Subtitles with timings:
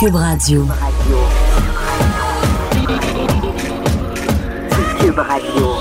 [0.00, 0.66] Cube Radio.
[4.98, 5.76] Cube Radio.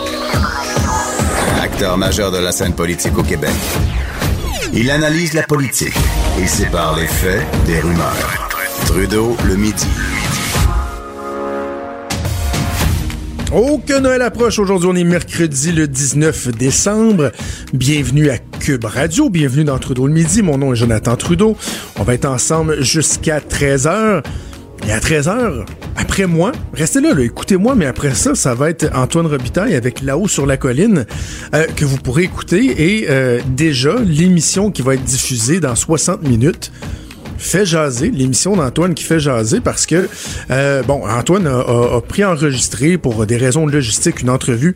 [1.61, 3.49] Acteur majeur de la scène politique au Québec.
[4.71, 5.95] Il analyse la politique
[6.39, 8.49] et sépare les faits des rumeurs.
[8.85, 9.87] Trudeau le midi.
[13.55, 14.57] Oh, que Noël approche.
[14.57, 17.31] Aujourd'hui, on est mercredi le 19 décembre.
[17.71, 19.29] Bienvenue à Cube Radio.
[19.29, 20.41] Bienvenue dans Trudeau le midi.
[20.41, 21.55] Mon nom est Jonathan Trudeau.
[21.99, 24.23] On va être ensemble jusqu'à 13h.
[24.87, 25.65] Et à 13h,
[25.95, 30.27] après moi, restez là, écoutez-moi, mais après ça, ça va être Antoine Robitaille avec Là-haut
[30.27, 31.05] sur la colline
[31.53, 33.01] euh, que vous pourrez écouter.
[33.01, 36.71] Et euh, déjà, l'émission qui va être diffusée dans 60 minutes
[37.37, 40.07] fait jaser, l'émission d'Antoine qui fait jaser parce que,
[40.51, 42.01] euh, bon, Antoine a, a, a
[42.97, 44.75] pour des raisons de logistique une entrevue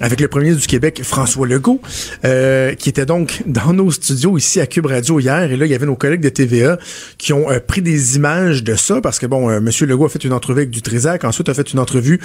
[0.00, 1.80] avec le premier du Québec, François Legault,
[2.24, 5.50] euh, qui était donc dans nos studios ici à Cube Radio hier.
[5.50, 6.78] Et là, il y avait nos collègues de TVA
[7.18, 10.08] qui ont euh, pris des images de ça parce que, bon, euh, Monsieur Legault a
[10.08, 12.20] fait une entrevue avec du Trisac, ensuite a fait une entrevue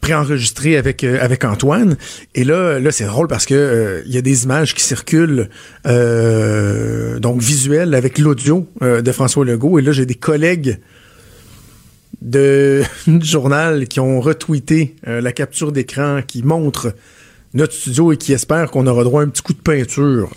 [0.00, 1.96] préenregistrée avec euh, avec Antoine.
[2.34, 5.48] Et là, là, c'est drôle parce que euh, il y a des images qui circulent,
[5.84, 9.78] donc visuelles avec l'audio de François Legault.
[9.78, 10.78] Et là, j'ai des collègues
[12.22, 12.82] de
[13.20, 16.94] journal qui ont retweeté euh, la capture d'écran qui montre
[17.54, 20.30] notre studio et qui espère qu'on aura droit à un petit coup de peinture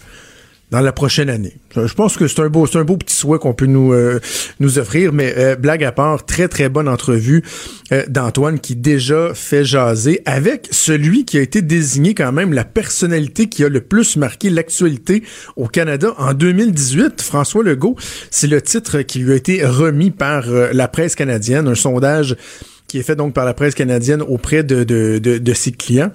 [0.74, 1.54] dans la prochaine année.
[1.76, 4.20] Je pense que c'est un beau, c'est un beau petit souhait qu'on peut nous euh,
[4.60, 7.44] nous offrir, mais euh, blague à part, très très bonne entrevue
[7.92, 12.64] euh, d'Antoine qui déjà fait jaser avec celui qui a été désigné quand même la
[12.64, 15.22] personnalité qui a le plus marqué l'actualité
[15.58, 17.22] au Canada en 2018.
[17.22, 17.96] François Legault,
[18.32, 22.36] c'est le titre qui lui a été remis par la presse canadienne, un sondage
[22.88, 26.12] qui est fait donc par la presse canadienne auprès de, de, de, de ses clients.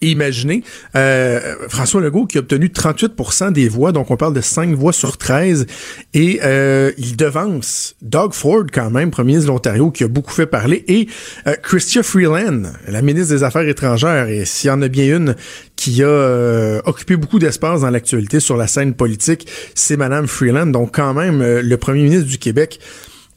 [0.00, 0.62] Imaginez,
[0.94, 4.92] euh, François Legault qui a obtenu 38% des voix, donc on parle de 5 voix
[4.92, 5.66] sur 13,
[6.14, 10.32] et euh, il devance Doug Ford quand même, premier ministre de l'Ontario, qui a beaucoup
[10.32, 11.08] fait parler, et
[11.46, 11.54] euh,
[12.02, 15.36] Freeland, la ministre des Affaires étrangères, et s'il y en a bien une
[15.76, 20.66] qui a euh, occupé beaucoup d'espace dans l'actualité sur la scène politique, c'est Madame Freeland,
[20.66, 22.80] donc quand même le premier ministre du Québec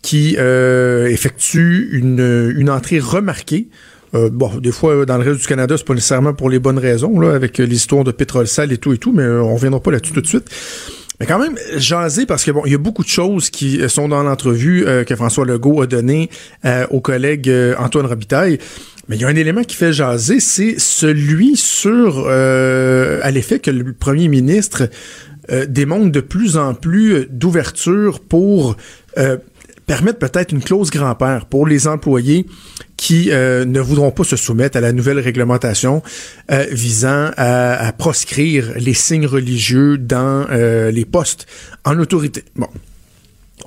[0.02, 3.68] qui effectue une, une entrée remarquée
[4.16, 6.80] euh, bon, des fois, dans le reste du Canada, c'est pas nécessairement pour les bonnes
[6.80, 9.82] raisons, là, avec l'histoire de pétrole sale et tout et tout, mais euh, on reviendra
[9.82, 10.50] pas là-dessus tout de suite.
[11.20, 14.08] Mais quand même, jaser parce que bon, il y a beaucoup de choses qui sont
[14.08, 16.30] dans l'entrevue euh, que François Legault a donné
[16.64, 18.58] euh, au collègue Antoine Robitaille.
[19.10, 23.72] Mais il y a un élément qui fait jaser, c'est celui sur à l'effet que
[23.72, 24.88] le premier ministre
[25.68, 28.78] démontre de plus en plus d'ouverture pour
[29.88, 32.46] permettre peut-être une clause grand-père pour les employés
[33.00, 36.04] qui euh, ne voudront pas se soumettre à la nouvelle réglementation
[36.52, 41.48] euh, visant à, proscrire les signes religieux dans euh, les postes
[41.86, 42.44] en autorité.
[42.58, 42.68] Bon.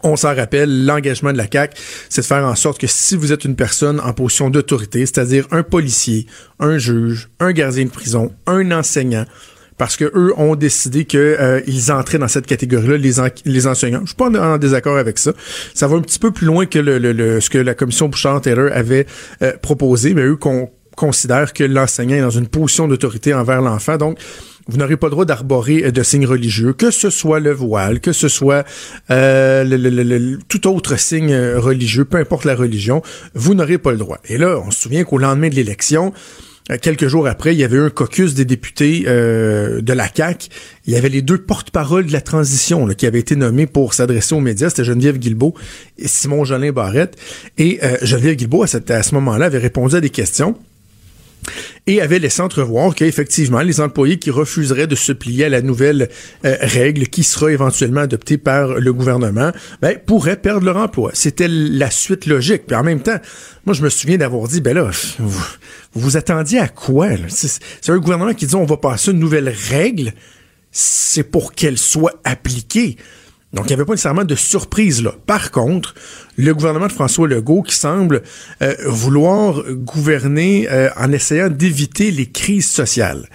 [0.02, 1.74] On s'en rappelle, l'engagement de la CAQ,
[2.10, 5.46] c'est de faire en sorte que si vous êtes une personne en position d'autorité, c'est-à-dire
[5.50, 6.26] un policier,
[6.60, 9.24] un juge, un gardien de prison, un enseignant,
[9.82, 11.60] parce que eux ont décidé que euh,
[11.92, 14.02] entraient dans cette catégorie-là, les, en, les enseignants.
[14.02, 15.32] Je suis pas en, désaccord avec ça.
[15.74, 19.08] Ça va un petit peu plus loin que ce que la commission Bouchard-Taylor avait
[19.42, 23.96] euh, proposé, mais eux qu'on considère que l'enseignant est dans une position d'autorité envers l'enfant.
[23.96, 24.20] Donc,
[24.68, 28.12] vous n'aurez pas le droit d'arborer de signes religieux, que ce soit le voile, que
[28.12, 28.64] ce soit
[29.10, 33.02] euh, tout autre signe religieux, peu importe la religion,
[33.34, 34.18] vous n'aurez pas le droit.
[34.28, 36.12] Et là, on se souvient qu'au lendemain de l'élection,
[36.80, 40.48] quelques jours après, il y avait eu un caucus des députés euh, de la CAQ.
[40.86, 43.94] Il y avait les deux porte-paroles de la transition là, qui avaient été nommés pour
[43.94, 44.70] s'adresser aux médias.
[44.70, 45.54] C'était Geneviève Guilbeault
[45.98, 47.16] et Simon Jolin Barrette.
[47.58, 50.56] Et euh, Geneviève Guilbeault, à, cette, à ce moment-là, avait répondu à des questions
[51.86, 56.08] et avait laissé entrevoir qu'effectivement, les employés qui refuseraient de se plier à la nouvelle
[56.44, 61.10] euh, règle qui sera éventuellement adoptée par le gouvernement, ben, pourraient perdre leur emploi.
[61.14, 62.66] C'était la suite logique.
[62.66, 63.18] Puis en même temps,
[63.66, 65.44] moi, je me souviens d'avoir dit, ben là, vous vous,
[65.94, 67.08] vous attendiez à quoi?
[67.28, 70.12] C'est un gouvernement qui dit, on va passer une nouvelle règle,
[70.70, 72.96] c'est pour qu'elle soit appliquée.
[73.52, 75.14] Donc, il n'y avait pas nécessairement de surprise là.
[75.26, 75.94] Par contre,
[76.36, 78.22] le gouvernement de François Legault qui semble
[78.62, 83.28] euh, vouloir gouverner euh, en essayant d'éviter les crises sociales.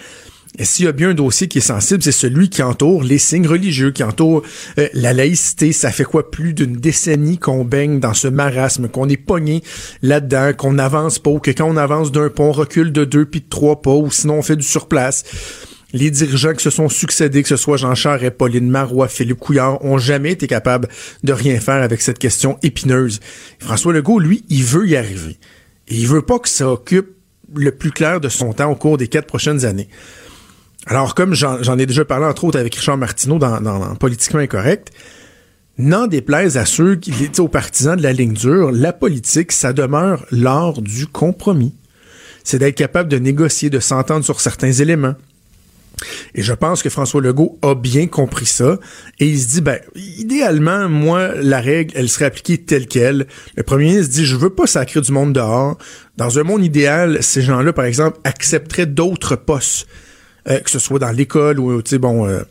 [0.59, 3.19] Et s'il y a bien un dossier qui est sensible, c'est celui qui entoure les
[3.19, 4.41] signes religieux, qui entoure
[4.79, 5.71] euh, la laïcité.
[5.71, 9.63] Ça fait quoi plus d'une décennie qu'on baigne dans ce marasme, qu'on est pogné
[10.01, 13.41] là-dedans, qu'on n'avance pas, que quand on avance d'un pont, on recule de deux puis
[13.41, 15.25] de trois pas, ou sinon on fait du surplace.
[15.93, 19.83] Les dirigeants qui se sont succédés, que ce soit Jean Charest, Pauline Marois, Philippe Couillard,
[19.85, 20.89] ont jamais été capables
[21.23, 23.21] de rien faire avec cette question épineuse.
[23.59, 25.37] François Legault, lui, il veut y arriver.
[25.87, 27.15] Et il veut pas que ça occupe
[27.55, 29.87] le plus clair de son temps au cours des quatre prochaines années.
[30.87, 34.91] Alors, comme j'en ai déjà parlé, entre autres, avec Richard Martineau dans, Politiquement Incorrect,
[35.77, 40.25] n'en déplaise à ceux qui, aux partisans de la ligne dure, la politique, ça demeure
[40.31, 41.75] l'art du compromis.
[42.43, 45.15] C'est d'être capable de négocier, de s'entendre sur certains éléments.
[46.35, 48.79] Et je pense que François Legault a bien compris ça.
[49.19, 53.27] Et il se dit, ben, idéalement, moi, la règle, elle serait appliquée telle qu'elle.
[53.55, 55.77] Le premier ministre dit, je veux pas sacrer du monde dehors.
[56.17, 59.87] Dans un monde idéal, ces gens-là, par exemple, accepteraient d'autres postes
[60.49, 62.41] euh, que ce soit dans l'école ou, tu sais, bon, euh,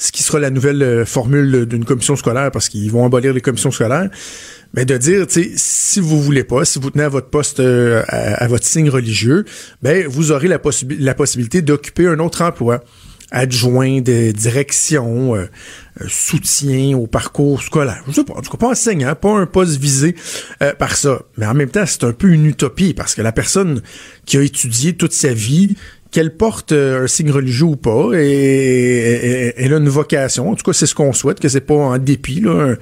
[0.00, 3.42] ce qui sera la nouvelle euh, formule d'une commission scolaire, parce qu'ils vont abolir les
[3.42, 4.08] commissions scolaires,
[4.72, 7.60] mais de dire, tu sais, si vous voulez pas, si vous tenez à votre poste,
[7.60, 9.44] à, votre signe religieux,
[9.82, 10.58] ben vous aurez la,
[10.98, 12.82] la possibilité d'occuper un autre emploi
[13.32, 15.36] adjoint de direction,
[16.08, 18.02] soutien au parcours scolaire.
[18.08, 20.14] Je sais pas, en tout cas pas enseignant, pas un poste visé
[20.78, 21.22] par ça.
[21.36, 23.82] Mais en même temps, c'est un peu une utopie parce que la personne
[24.24, 25.76] qui a étudié toute sa vie,
[26.10, 30.50] qu'elle porte euh, un signe religieux ou pas, et, elle a une vocation.
[30.50, 32.74] En tout cas, c'est ce qu'on souhaite, que c'est pas en dépit, là,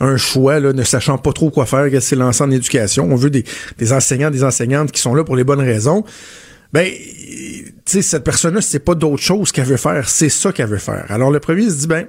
[0.00, 3.08] un, choix, là, ne sachant pas trop quoi faire, qu'elle s'est lancée en éducation.
[3.10, 3.44] On veut des,
[3.92, 6.04] enseignants, des enseignantes qui sont là pour les bonnes raisons.
[6.72, 10.68] Ben, tu sais, cette personne-là, c'est pas d'autre chose qu'elle veut faire, c'est ça qu'elle
[10.68, 11.06] veut faire.
[11.08, 12.06] Alors, le premier se dit, ben,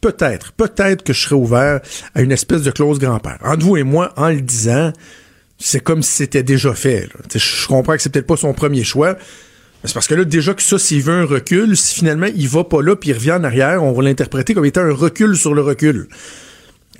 [0.00, 1.80] peut-être, peut-être que je serais ouvert
[2.14, 3.38] à une espèce de clause grand-père.
[3.44, 4.92] Entre vous et moi, en le disant,
[5.58, 7.08] c'est comme si c'était déjà fait.
[7.34, 9.16] Je comprends que c'est peut-être pas son premier choix,
[9.84, 12.64] c'est parce que là, déjà que ça, s'il veut un recul, si finalement il va
[12.64, 15.54] pas là puis il revient en arrière, on va l'interpréter comme étant un recul sur
[15.54, 16.08] le recul.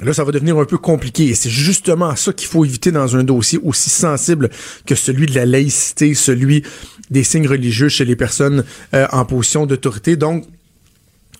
[0.02, 1.26] Là, ça va devenir un peu compliqué.
[1.26, 4.48] Et c'est justement ça qu'il faut éviter dans un dossier aussi sensible
[4.86, 6.62] que celui de la laïcité, celui
[7.10, 10.16] des signes religieux chez les personnes euh, en position d'autorité.
[10.16, 10.46] Donc,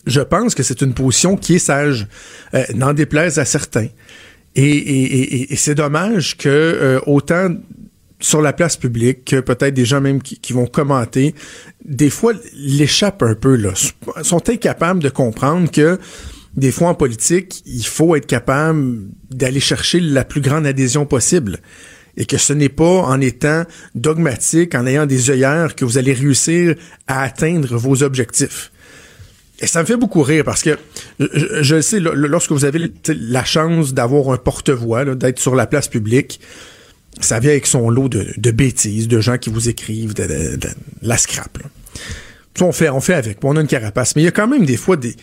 [0.07, 2.07] je pense que c'est une position qui est sage,
[2.55, 3.89] euh, n'en déplaise à certains.
[4.57, 7.51] Et, et, et, c'est dommage que euh, autant
[8.21, 11.35] sur la place publique, que peut-être des gens même qui, vont commenter,
[11.85, 13.73] des fois l'échappent un peu, là,
[14.23, 15.99] sont incapables de comprendre que
[16.57, 18.99] des fois en politique, il faut être capable
[19.31, 21.59] d'aller chercher la plus grande adhésion possible.
[22.17, 23.65] Et que ce n'est pas en étant
[23.95, 26.75] dogmatique, en ayant des œillères, que vous allez réussir
[27.07, 28.73] à atteindre vos objectifs.
[29.61, 30.77] Et ça me fait beaucoup rire parce que
[31.21, 35.87] je, je sais, lorsque vous avez la chance d'avoir un porte-voix, d'être sur la place
[35.87, 36.41] publique,
[37.19, 40.59] ça vient avec son lot de, bêtises, de gens qui vous écrivent, de,
[41.03, 41.59] la scrap.
[42.61, 44.15] On fait, on fait avec, on a une carapace.
[44.17, 45.15] Mais il y a quand même des fois des,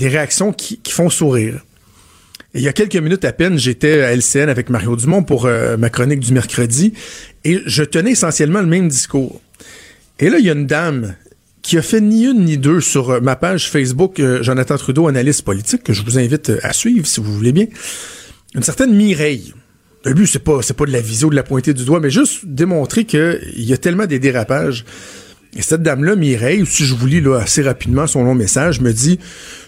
[0.00, 1.64] réactions qui, font sourire.
[2.54, 5.76] il y a quelques minutes à peine, j'étais à LCN avec Mario Dumont pour euh,
[5.76, 6.92] ma chronique du mercredi
[7.44, 9.40] et je tenais essentiellement le même discours.
[10.20, 11.14] Et là, il y a une dame
[11.62, 15.08] qui a fait ni une ni deux sur euh, ma page Facebook euh, Jonathan Trudeau,
[15.08, 17.66] analyste politique, que je vous invite à suivre si vous voulez bien.
[18.54, 19.52] Une certaine Mireille.
[20.08, 22.08] Le but, c'est pas, c'est pas de la visio, de la pointer du doigt, mais
[22.08, 24.86] juste démontrer qu'il y a tellement des dérapages.
[25.54, 28.92] Et cette dame-là, Mireille, si je vous lis là, assez rapidement son long message, me
[28.92, 29.18] dit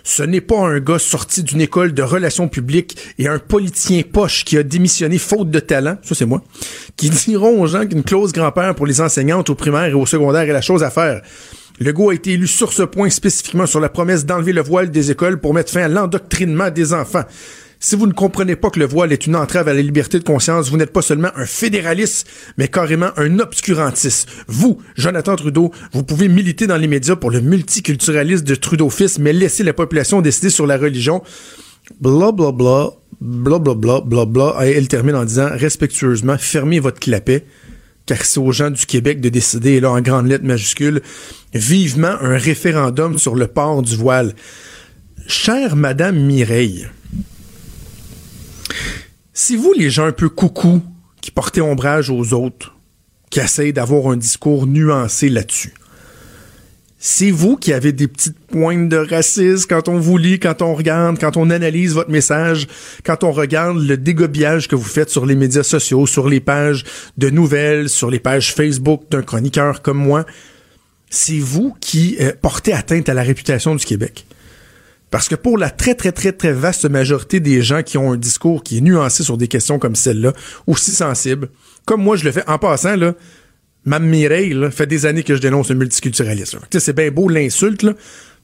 [0.02, 4.46] Ce n'est pas un gars sorti d'une école de relations publiques et un politicien poche
[4.46, 6.42] qui a démissionné faute de talent, ça c'est moi,
[6.97, 10.42] qui diront aux gens qu'une clause grand-père pour les enseignantes au primaire et au secondaire
[10.42, 11.20] est la chose à faire.
[11.80, 15.11] Legault a été élu sur ce point spécifiquement sur la promesse d'enlever le voile des
[15.11, 17.25] écoles pour mettre fin à l'endoctrinement des enfants.
[17.82, 20.25] Si vous ne comprenez pas que le voile est une entrave à la liberté de
[20.25, 24.28] conscience, vous n'êtes pas seulement un fédéraliste, mais carrément un obscurantiste.
[24.49, 29.32] Vous, Jonathan Trudeau, vous pouvez militer dans les médias pour le multiculturalisme de Trudeau-fils, mais
[29.32, 31.22] laisser la population décider sur la religion.
[32.02, 34.56] Bla bla bla, bla bla bla, bla bla.
[34.66, 37.46] Et elle termine en disant respectueusement, fermez votre clapet
[38.04, 41.00] car c'est aux gens du Québec de décider, et là en grande lettre majuscule,
[41.54, 44.34] vivement un référendum sur le port du voile.
[45.28, 46.88] Chère Madame Mireille,
[49.40, 50.82] si vous, les gens un peu coucou,
[51.23, 52.76] qui portez ombrage aux autres,
[53.30, 55.73] qui essayent d'avoir un discours nuancé là-dessus,
[56.99, 60.75] c'est vous qui avez des petites pointes de racisme quand on vous lit, quand on
[60.75, 62.68] regarde, quand on analyse votre message,
[63.02, 66.85] quand on regarde le dégobillage que vous faites sur les médias sociaux, sur les pages
[67.16, 70.26] de nouvelles, sur les pages Facebook d'un chroniqueur comme moi.
[71.09, 74.26] C'est vous qui euh, portez atteinte à la réputation du Québec.
[75.11, 78.17] Parce que pour la très, très, très, très vaste majorité des gens qui ont un
[78.17, 80.33] discours qui est nuancé sur des questions comme celle-là,
[80.67, 81.49] aussi sensible,
[81.85, 83.14] comme moi je le fais, en passant, là,
[83.87, 86.59] Mme Mireille, là, fait des années que je dénonce le multiculturalisme.
[86.71, 87.95] C'est bien beau l'insulte, là.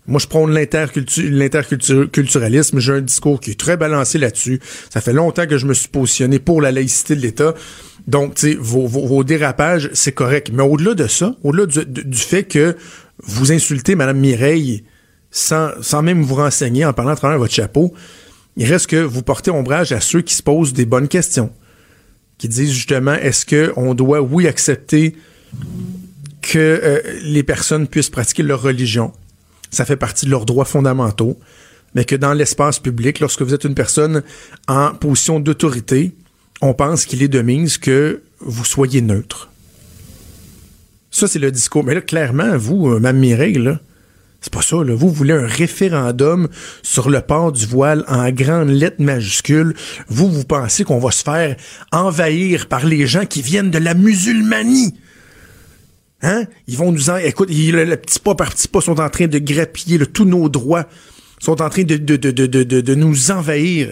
[0.08, 2.78] Moi, je prône l'intercultu- l'interculturalisme.
[2.78, 4.60] J'ai un discours qui est très balancé là-dessus.
[4.88, 7.54] Ça fait longtemps que je me suis positionné pour la laïcité de l'État.
[8.06, 10.50] Donc, tu sais, vos, dérapages, c'est correct.
[10.52, 12.76] Mais au-delà de ça, au-delà du fait que
[13.24, 14.84] vous insultez Mme Mireille
[15.36, 17.92] sans, même vous renseigner, en parlant à travers votre chapeau,
[18.56, 21.52] il reste que vous portez ombrage à ceux qui se posent des bonnes questions.
[22.38, 25.16] Qui disent justement, est-ce qu'on doit, oui, accepter
[26.42, 29.12] que euh, les personnes puissent pratiquer leur religion?
[29.70, 31.38] Ça fait partie de leurs droits fondamentaux.
[31.94, 34.22] Mais que dans l'espace public, lorsque vous êtes une personne
[34.68, 36.14] en position d'autorité,
[36.60, 39.50] on pense qu'il est de mise que vous soyez neutre.
[41.10, 41.84] Ça, c'est le discours.
[41.84, 43.80] Mais là, clairement, vous, euh, Mme Mireille, là,
[44.46, 44.76] c'est pas ça.
[44.76, 46.46] Vous voulez un référendum
[46.82, 49.74] sur le port du voile en grandes lettres majuscules.
[50.06, 51.56] Vous, vous pensez qu'on va se faire
[51.90, 54.94] envahir par les gens qui viennent de la musulmanie.
[56.22, 56.44] Hein?
[56.68, 57.16] Ils vont nous en...
[57.16, 60.48] Écoute, ils, le, petit pas par petit pas sont en train de grappiller tous nos
[60.48, 60.86] droits.
[61.40, 63.88] sont en train de, de- de nous envahir.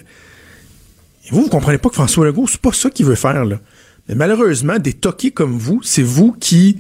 [1.27, 3.59] Et vous, vous comprenez pas que François Legault, c'est pas ça qu'il veut faire, là.
[4.09, 6.77] Mais malheureusement, des toqués comme vous, c'est vous qui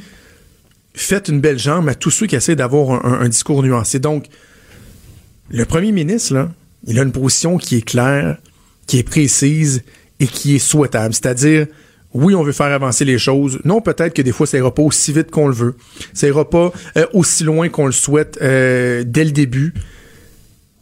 [0.95, 3.99] faites une belle jambe à tous ceux qui essaient d'avoir un, discours nuancé.
[3.99, 4.27] Donc,
[5.51, 6.51] le premier ministre, là,
[6.87, 8.39] il a une position qui est claire,
[8.87, 9.83] qui est précise
[10.21, 11.13] et qui est souhaitable.
[11.13, 11.67] C'est-à-dire,
[12.15, 13.59] oui, on veut faire avancer les choses.
[13.65, 15.75] Non, peut-être que des fois, ça ira pas aussi vite qu'on le veut.
[16.13, 19.75] Ça ira pas euh, aussi loin qu'on le souhaite euh, dès le début.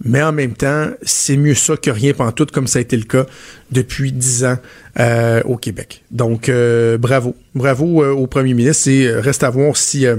[0.04, 3.04] Mais en même temps, c'est mieux ça que rien pantoute, comme ça a été le
[3.04, 3.24] cas
[3.70, 4.58] depuis dix ans
[4.98, 6.02] euh, au Québec.
[6.10, 7.36] Donc, euh, bravo.
[7.54, 8.88] Bravo euh, au premier ministre.
[8.88, 10.16] Et euh, reste à voir si euh,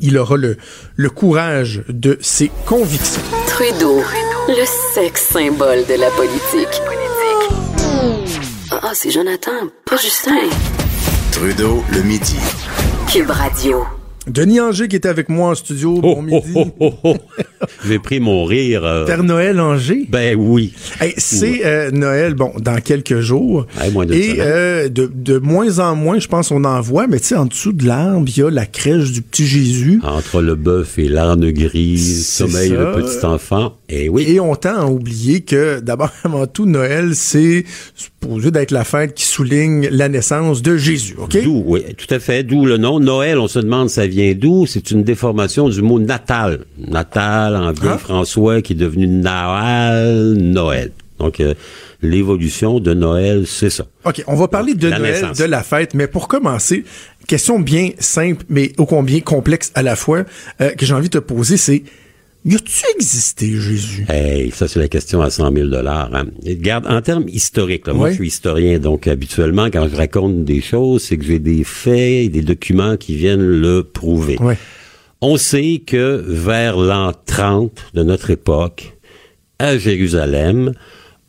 [0.00, 0.56] il aura le,
[0.96, 3.22] le courage de ses convictions.
[3.46, 4.02] Trudeau,
[4.48, 4.64] le
[4.94, 6.80] sexe symbole de la politique.
[8.72, 9.52] Ah, c'est Jonathan,
[9.86, 10.48] pas Justin.
[11.30, 12.36] Trudeau, le midi.
[13.10, 13.84] Cube Radio.
[14.26, 15.96] Denis Anger qui était avec moi en studio.
[15.98, 16.52] Oh, bon midi.
[16.54, 17.16] oh, oh, oh, oh.
[17.86, 18.84] J'ai pris mon rire.
[18.84, 20.06] euh, Père Noël Anger?
[20.08, 20.72] ben oui.
[21.00, 23.66] Hey, c'est euh, Noël, bon, dans quelques jours.
[23.92, 27.26] Moins Et euh, de, de moins en moins, je pense, on en voit, mais tu
[27.28, 30.00] sais, en dessous de l'arbre, il y a la crèche du petit Jésus.
[30.02, 32.74] Entre le bœuf et l'âne grise, sommeille ça.
[32.76, 33.76] le petit enfant.
[33.88, 34.24] Et oui.
[34.28, 37.64] Et on tend à oublier que, d'abord, avant tout, Noël, c'est
[37.94, 41.36] supposé d'être la fête qui souligne la naissance de Jésus, OK?
[41.42, 42.42] D'où, oui, tout à fait.
[42.44, 42.98] D'où le nom.
[42.98, 44.64] Noël, on se demande ça vient d'où?
[44.66, 46.64] C'est une déformation du mot natal.
[46.78, 47.98] Natal en vieil Ah.
[47.98, 50.90] François qui est devenu Naal, Noël.
[51.18, 51.54] Donc, euh,
[52.02, 53.84] l'évolution de Noël, c'est ça.
[54.04, 55.38] OK, on va parler de Noël, naissance.
[55.38, 56.84] de la fête, mais pour commencer,
[57.28, 60.24] question bien simple, mais ô combien complexe à la fois,
[60.60, 61.82] euh, que j'ai envie de te poser, c'est
[62.44, 64.06] y a-tu existé Jésus?
[64.08, 66.10] Hey, ça c'est la question à 100 000 dollars.
[66.14, 66.26] Hein.
[66.44, 70.44] Et Regarde, en termes historiques, là, moi je suis historien, donc habituellement quand je raconte
[70.44, 74.38] des choses, c'est que j'ai des faits et des documents qui viennent le prouver.
[75.20, 78.94] On sait que vers l'an 30 de notre époque,
[79.58, 80.72] à Jérusalem,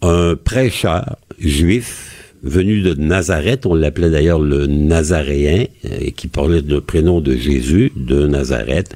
[0.01, 2.11] un prêcheur juif
[2.43, 7.91] venu de Nazareth, on l'appelait d'ailleurs le Nazaréen, euh, qui parlait le prénom de Jésus,
[7.95, 8.95] de Nazareth,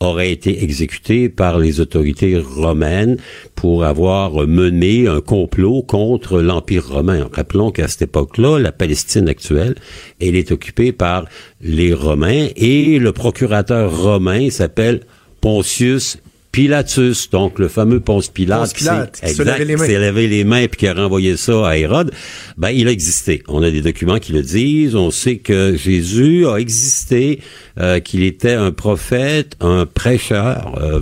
[0.00, 3.18] aurait été exécuté par les autorités romaines
[3.54, 7.28] pour avoir mené un complot contre l'Empire romain.
[7.30, 9.74] Rappelons qu'à cette époque-là, la Palestine actuelle,
[10.20, 11.26] elle est occupée par
[11.60, 15.00] les Romains et le procurateur romain s'appelle
[15.40, 16.18] Pontius
[16.52, 20.44] Pilatus, donc le fameux Ponce Pilate, Ponce Pilate, qui qui se s'est- exact, lavé les
[20.44, 22.10] mains puis qui a renvoyé ça à Hérode,
[22.58, 23.42] ben il a existé.
[23.48, 24.94] On a des documents qui le disent.
[24.96, 27.40] On sait que Jésus a existé,
[27.78, 30.74] euh, qu'il était un prophète, un prêcheur.
[30.82, 31.00] euh,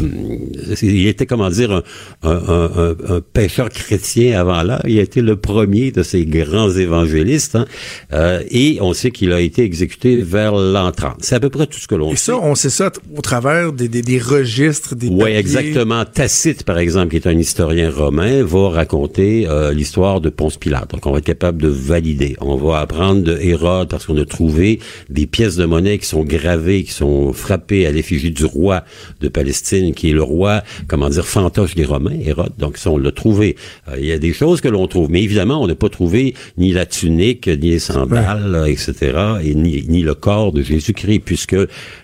[0.82, 1.82] il était comment dire un,
[2.22, 4.80] un, un, un- pêcheur chrétien avant là.
[4.86, 7.56] Il a été le premier de ces grands évangélistes.
[7.56, 7.66] hein.
[8.12, 11.16] Euh, et on sait qu'il a été exécuté vers l'an 30.
[11.20, 12.32] C'est à peu près tout ce que l'on Et sait.
[12.32, 15.08] ça, on sait ça au travers des, des, des registres, des.
[15.38, 16.04] Exactement.
[16.04, 20.90] Tacite, par exemple, qui est un historien romain, va raconter euh, l'histoire de Ponce Pilate.
[20.90, 22.36] Donc, on va être capable de valider.
[22.40, 26.24] On va apprendre de Hérode parce qu'on a trouvé des pièces de monnaie qui sont
[26.24, 28.84] gravées, qui sont frappées à l'effigie du roi
[29.20, 32.52] de Palestine, qui est le roi, comment dire, fantoche des Romains, Hérode.
[32.58, 33.56] Donc, ça, on l'a trouvé.
[33.88, 35.10] Euh, Il y a des choses que l'on trouve.
[35.10, 38.94] Mais évidemment, on n'a pas trouvé ni la tunique, ni les sandales, etc.,
[39.42, 41.56] et ni, ni le corps de Jésus-Christ, puisque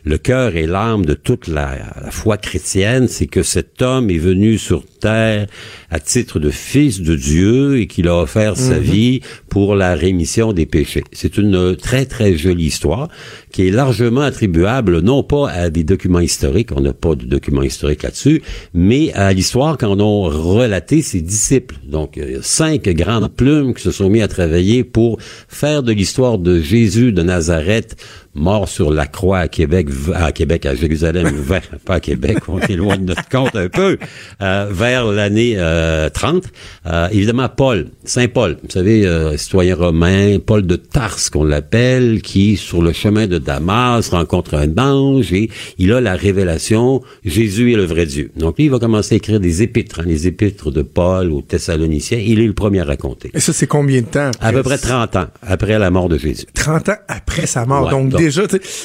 [0.04, 4.18] le cœur et l'âme de toute la, la foi chrétienne, c'est que cet homme est
[4.18, 5.46] venu sur terre
[5.90, 8.82] à titre de fils de Dieu et qu'il a offert sa Mhm.
[8.94, 11.04] vie pour la rémission des péchés.
[11.12, 13.08] C'est une très très jolie histoire
[13.52, 17.62] qui est largement attribuable non pas à des documents historiques, on n'a pas de documents
[17.62, 18.42] historiques là-dessus,
[18.72, 21.76] mais à l'histoire qu'en ont relaté ses disciples.
[21.86, 25.18] Donc cinq grandes plumes qui se sont mis à travailler pour
[25.48, 27.96] faire de l'histoire de Jésus de Nazareth
[28.36, 32.58] mort sur la croix à Québec, à Québec, à Jérusalem, vers, pas à Québec, on
[32.58, 33.96] est loin de notre compte un peu,
[34.42, 36.44] euh, vers l'année euh, 30.
[36.86, 42.22] Euh, évidemment, Paul, Saint Paul, vous savez, euh, citoyen romain, Paul de Tarse qu'on l'appelle,
[42.22, 47.72] qui, sur le chemin de Damas, rencontre un ange et il a la révélation, Jésus
[47.72, 48.30] est le vrai Dieu.
[48.36, 51.42] Donc lui, il va commencer à écrire des épîtres, hein, les épîtres de Paul aux
[51.42, 52.18] Thessaloniciens.
[52.18, 53.30] Il est le premier à raconter.
[53.34, 54.30] Et ça, c'est combien de temps?
[54.40, 56.44] À peu près 30 ans après la mort de Jésus.
[56.54, 57.84] 30 ans après sa mort.
[57.86, 58.42] Ouais, donc, donc- déjà,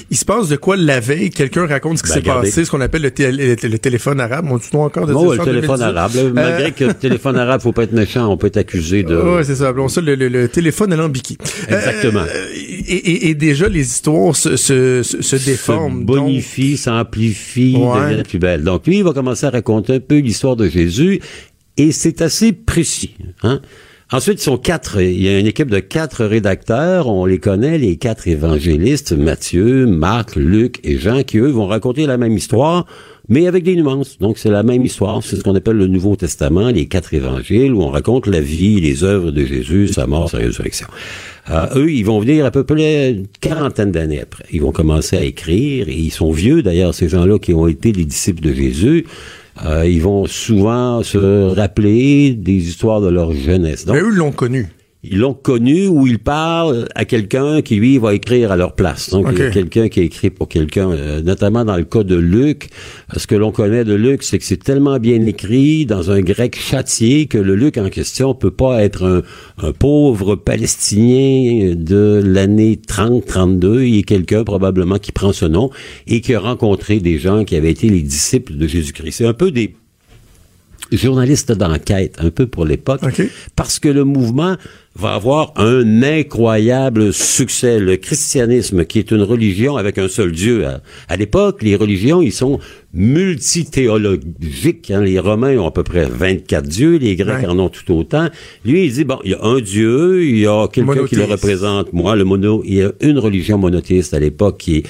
[0.09, 1.29] il se passe de quoi la veille?
[1.29, 3.09] Quelqu'un raconte ce qui Ben, s'est passé, ce qu'on appelle le,
[3.67, 4.47] le- téléphone arabe.
[4.49, 5.83] On dit encore de Bon, le téléphone 2018?
[5.83, 5.95] arabe.
[6.07, 9.03] Là, Malgré Euh, que le téléphone arabe, faut pas être méchant, on peut être accusé
[9.03, 9.15] de...
[9.15, 9.67] Ouais, c'est ça.
[9.69, 11.37] Appelons ça le, le- le téléphone alambiqué.
[11.67, 12.21] Exactement.
[12.21, 16.01] Euh, et, et- et déjà, les histoires se, se, se, déforment.
[16.01, 18.11] se donc- bonifie, s'amplifie, Ouais.
[18.11, 18.63] devient plus belle.
[18.63, 21.19] Donc lui, il va commencer à raconter un peu l'histoire de Jésus
[21.77, 23.15] et c'est assez précis.
[23.43, 23.61] Hein?
[24.11, 24.99] Ensuite, ils sont quatre.
[25.01, 27.07] Il y a une équipe de quatre rédacteurs.
[27.07, 32.07] On les connaît, les quatre évangélistes, Matthieu, Marc, Luc et Jean, qui eux vont raconter
[32.07, 32.87] la même histoire,
[33.29, 34.17] mais avec des nuances.
[34.19, 35.23] Donc c'est la même histoire.
[35.23, 38.81] C'est ce qu'on appelle le Nouveau Testament, les quatre évangiles, où on raconte la vie,
[38.81, 40.87] les œuvres de Jésus, sa mort, sa résurrection.
[41.49, 44.45] Euh, eux, ils vont venir à peu près une quarantaine d'années après.
[44.51, 47.91] Ils vont commencer à écrire, et ils sont vieux d'ailleurs, ces gens-là qui ont été
[47.91, 49.05] les disciples de Jésus.
[49.65, 53.85] Euh, ils vont souvent se rappeler des histoires de leur jeunesse.
[53.85, 54.67] Donc, Mais eux l'ont connu.
[55.01, 59.09] Ils l'ont connu ou ils parlent à quelqu'un qui, lui, va écrire à leur place.
[59.11, 59.53] Donc, il y a Ok.
[59.53, 62.67] quelqu'un qui a écrit pour quelqu'un, euh, notamment dans le cas de Luc.
[63.15, 66.57] Ce que l'on connaît de Luc, c'est que c'est tellement bien écrit dans un grec
[66.59, 72.75] châtié que le Luc en question peut pas être un, un pauvre Palestinien de l'année
[72.85, 73.83] 30-32.
[73.87, 75.69] Il est quelqu'un probablement qui prend ce nom
[76.07, 79.13] et qui a rencontré des gens qui avaient été les disciples de Jésus-Christ.
[79.13, 79.75] C'est un peu des
[80.91, 83.21] journalistes d'enquête, un peu pour l'époque, OK.
[83.55, 84.55] parce que le mouvement
[84.99, 87.79] va avoir un incroyable succès.
[87.79, 90.65] Le christianisme, qui est une religion avec un seul Dieu.
[90.65, 92.59] À, à l'époque, les religions, ils sont
[92.93, 94.91] multithéologiques.
[94.91, 95.01] hein.
[95.03, 97.47] Les Romains ont à peu près 24 dieux, les Grecs Ouais.
[97.47, 98.27] en ont tout autant.
[98.65, 101.23] Lui, il dit, bon, il y a un Dieu, il y a quelqu'un qui le
[101.25, 101.93] représente.
[101.93, 104.83] Moi, le mono, il y a une religion monothéiste à l'époque qui est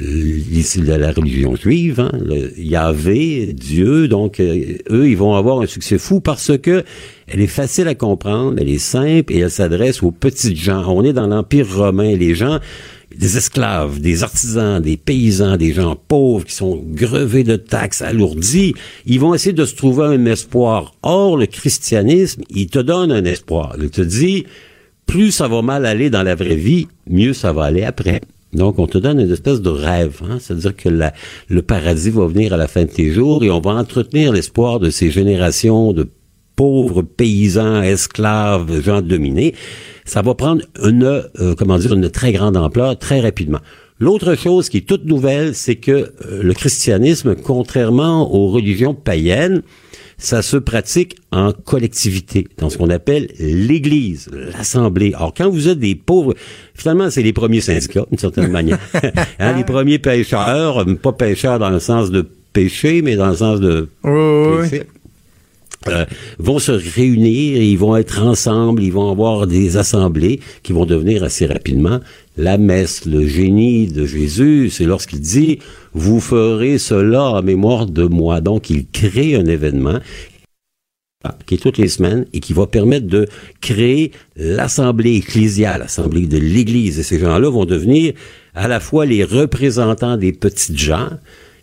[0.00, 2.12] ici la, la religion juive, hein,
[2.56, 6.84] Yahvé, Dieu, donc euh, eux, ils vont avoir un succès fou parce que
[7.26, 10.84] elle est facile à comprendre, elle est simple et elle s'adresse aux petites gens.
[10.88, 12.58] On est dans l'Empire romain, les gens,
[13.16, 18.74] des esclaves, des artisans, des paysans, des gens pauvres qui sont grevés de taxes, alourdis,
[19.06, 20.94] ils vont essayer de se trouver un espoir.
[21.02, 23.76] Or, le christianisme, il te donne un espoir.
[23.80, 24.46] Il te dit,
[25.06, 28.20] plus ça va mal aller dans la vraie vie, mieux ça va aller après.
[28.52, 30.20] Donc, on te donne une espèce de rêve.
[30.24, 30.38] Hein?
[30.40, 33.72] C'est-à-dire que le paradis va venir à la fin de tes jours et on va
[33.72, 36.08] entretenir l'espoir de ces générations de
[36.56, 39.54] pauvres paysans, esclaves, gens dominés.
[40.04, 43.60] Ça va prendre une, euh, comment dire, une très grande ampleur très rapidement.
[44.00, 49.62] L'autre chose qui est toute nouvelle, c'est que euh, le christianisme, contrairement aux religions païennes,
[50.18, 55.12] ça se pratique en collectivité, dans ce qu'on appelle l'Église, l'Assemblée.
[55.14, 56.34] Alors, quand vous êtes des pauvres,
[56.74, 58.78] finalement, c'est les premiers syndicats, d'une certaine manière.
[59.40, 63.60] Hein, les premiers pêcheurs, pas pêcheurs dans le sens de péché, mais dans le sens
[63.60, 64.80] de Oui, oui, oui.
[65.86, 66.04] Euh,
[66.38, 71.22] vont se réunir, ils vont être ensemble, ils vont avoir des assemblées qui vont devenir
[71.22, 72.00] assez rapidement
[72.38, 75.58] la messe, le génie de Jésus, c'est lorsqu'il dit
[75.92, 78.40] vous ferez cela en mémoire de moi.
[78.40, 79.98] Donc il crée un événement
[81.46, 83.26] qui est toutes les semaines et qui va permettre de
[83.60, 87.00] créer l'assemblée ecclésiale, l'assemblée de l'Église.
[87.00, 88.14] Et ces gens-là vont devenir
[88.54, 91.10] à la fois les représentants des petites gens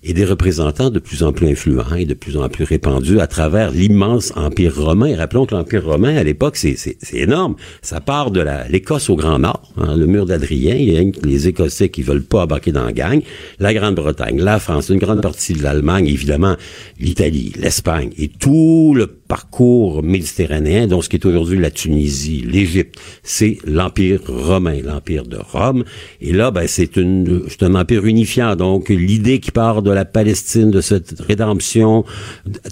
[0.06, 3.28] et des représentants de plus en plus influents et de plus en plus répandus à
[3.28, 5.16] travers l'immense empire romain.
[5.18, 6.78] Rappelons que l'empire romain, à l'époque, c'est,
[7.14, 7.56] énorme.
[7.82, 10.76] Ça part de l'Écosse au Grand Nord, hein, le mur d'Adrien.
[11.24, 13.22] Les Écossais qui veulent pas embarquer dans la gang.
[13.60, 16.56] La Grande-Bretagne, la France, une grande partie de l'Allemagne, évidemment,
[17.00, 23.00] l'Italie, l'Espagne et tout le parcours méditerranéen, dont ce qui est aujourd'hui la Tunisie, l'Égypte,
[23.24, 25.84] c'est l'empire romain, l'empire de Rome.
[26.22, 28.56] Et là, ben, c'est un empire unifiant.
[28.56, 32.06] Donc, l'idée qui part de la Palestine, de cette rédemption,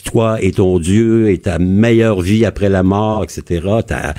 [0.06, 4.14] toi et ton Dieu et ta meilleure vie après la mort, etc., ta,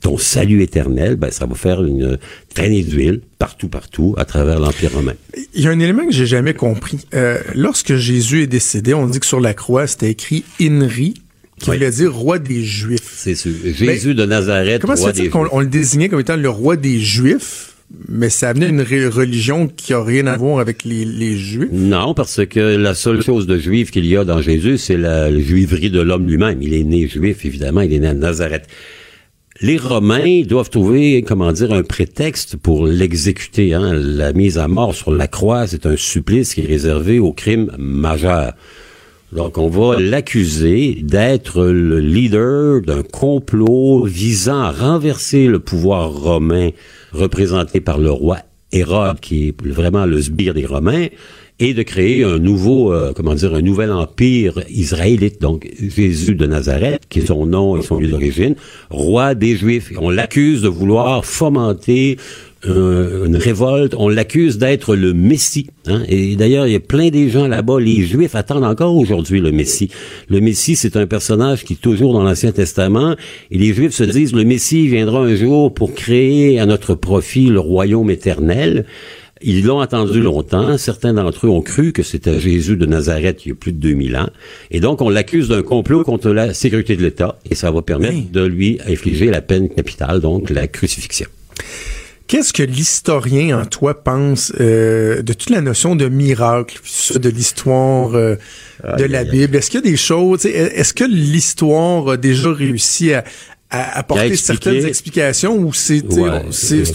[0.00, 2.18] ton salut éternel, ben, ça va faire une
[2.54, 5.14] traînée d'huile partout, partout, à travers l'Empire romain.
[5.54, 6.98] Il y a un élément que j'ai jamais compris.
[7.14, 11.14] Euh, lorsque Jésus est décédé, on dit que sur la croix, c'était écrit INRI.
[11.58, 13.14] qui voulait dire roi des Juifs.
[13.16, 13.52] C'est sûr.
[13.64, 15.52] Jésus de Nazareth, Comment roi ça des qu'on Juifs.
[15.52, 17.74] on le désignait comme étant le roi des Juifs,
[18.08, 21.70] mais ça amenait une ré- religion qui a rien à voir avec les, Juifs?
[21.72, 25.36] Non, parce que la seule chose de juif qu'il y a dans Jésus, c'est la
[25.36, 26.62] juiverie de l'homme lui-même.
[26.62, 28.66] Il est né juif, évidemment, il est né à Nazareth.
[29.60, 33.74] Les Romains doivent trouver, comment dire, un prétexte pour l'exécuter.
[33.74, 33.92] Hein.
[33.92, 37.70] La mise à mort sur la croix, c'est un supplice qui est réservé aux crimes
[37.76, 38.54] majeurs.
[39.32, 46.70] Donc, on va l'accuser d'être le leader d'un complot visant à renverser le pouvoir romain
[47.12, 48.38] représenté par le roi
[48.72, 51.08] Hérode, qui est vraiment le sbire des Romains,
[51.58, 55.42] et de créer un nouveau, euh, comment dire, un nouvel empire israélite.
[55.42, 58.54] Donc, Jésus de Nazareth, qui est son nom et son lieu d'origine,
[58.88, 59.92] roi des Juifs.
[60.00, 62.16] On l'accuse de vouloir fomenter
[62.66, 63.94] euh, une révolte.
[63.96, 65.68] On l'accuse d'être le Messie.
[65.86, 66.02] hein.
[66.08, 67.80] Et d'ailleurs, il y a plein des gens là-bas.
[67.80, 69.90] Les Juifs attendent encore aujourd'hui le Messie.
[70.28, 73.16] Le Messie, c'est un personnage qui est toujours dans l'Ancien Testament.
[73.50, 77.46] Et les Juifs se disent, le Messie viendra un jour pour créer à notre profit
[77.46, 78.84] le royaume éternel.
[79.42, 80.76] Ils l'ont attendu longtemps.
[80.76, 83.78] Certains d'entre eux ont cru que c'était Jésus de Nazareth il y a plus de
[83.78, 84.28] 2000 ans.
[84.70, 87.38] Et donc, on l'accuse d'un complot contre la sécurité de l'État.
[87.50, 91.26] Et ça va permettre de lui infliger la peine capitale, donc la crucifixion.
[92.30, 96.78] Qu'est-ce que l'historien en toi pense euh, de toute la notion de miracle,
[97.16, 98.36] de l'histoire euh,
[98.98, 99.56] de la Bible?
[99.56, 103.24] Est-ce qu'il y a des choses, est-ce que l'histoire a déjà réussi à,
[103.68, 106.42] à apporter certaines explications ou c'est Ouais,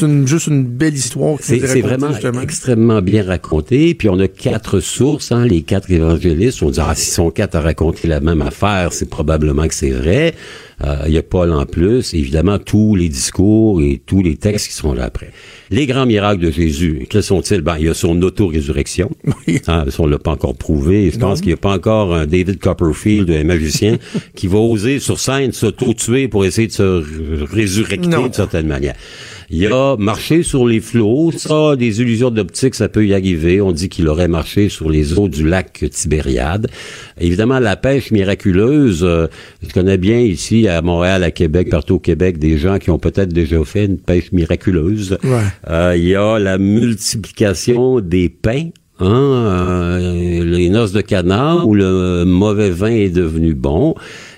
[0.03, 2.39] une, juste une belle histoire qui C'est vraiment justement?
[2.39, 3.93] extrêmement bien raconté.
[3.93, 6.63] Puis on a quatre sources, hein, les quatre évangélistes.
[6.63, 9.91] On dit, ah, s'ils sont quatre à raconter la même affaire, c'est probablement que c'est
[9.91, 10.33] vrai.
[10.83, 12.13] Euh, Il y a Paul en plus.
[12.13, 15.31] Évidemment, tous les discours et tous les textes qui sont là après.
[15.71, 17.61] Les grands miracles de Jésus, quels sont-ils?
[17.61, 19.11] Ben, il y a son auto-résurrection.
[19.47, 19.61] Oui.
[19.67, 21.11] Hein, on l'a pas encore prouvé.
[21.11, 23.97] Je pense qu'il n'y a pas encore un David Copperfield, un magicien,
[24.35, 28.95] qui va oser sur scène s'auto-tuer pour essayer de se résurrecter d'une certaine manière.
[29.49, 31.31] Il y a marché sur les flots.
[31.35, 33.61] Ça, des illusions d'optique, ça peut y arriver.
[33.61, 36.67] On dit qu'il aurait marché sur les eaux du lac Tibériade.
[37.19, 39.27] Évidemment, la pêche miraculeuse, euh,
[39.65, 42.99] je connais bien ici à Montréal, à Québec, partout au Québec, des gens qui ont
[42.99, 45.17] peut-être déjà fait une pêche miraculeuse.
[45.23, 45.41] Ouais.
[45.69, 48.69] Euh, il y a la multiplication des pains.
[48.97, 53.93] Hein, euh, les noces de canard où le mauvais vin est devenu bon.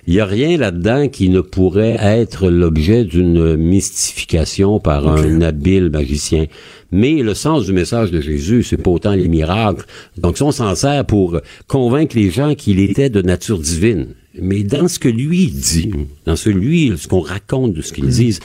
[0.10, 5.90] Il n'y a rien là-dedans qui ne pourrait être l'objet d'une mystification par un habile
[5.90, 6.46] magicien.
[6.94, 9.84] Mais le sens du message de Jésus, c'est pas autant les miracles.
[10.18, 14.08] Donc, ça, on s'en sert pour convaincre les gens qu'il était de nature divine.
[14.42, 15.92] Mais dans ce que lui dit,
[16.26, 18.38] dans ce lui, ce qu'on raconte de ce qu'il dit,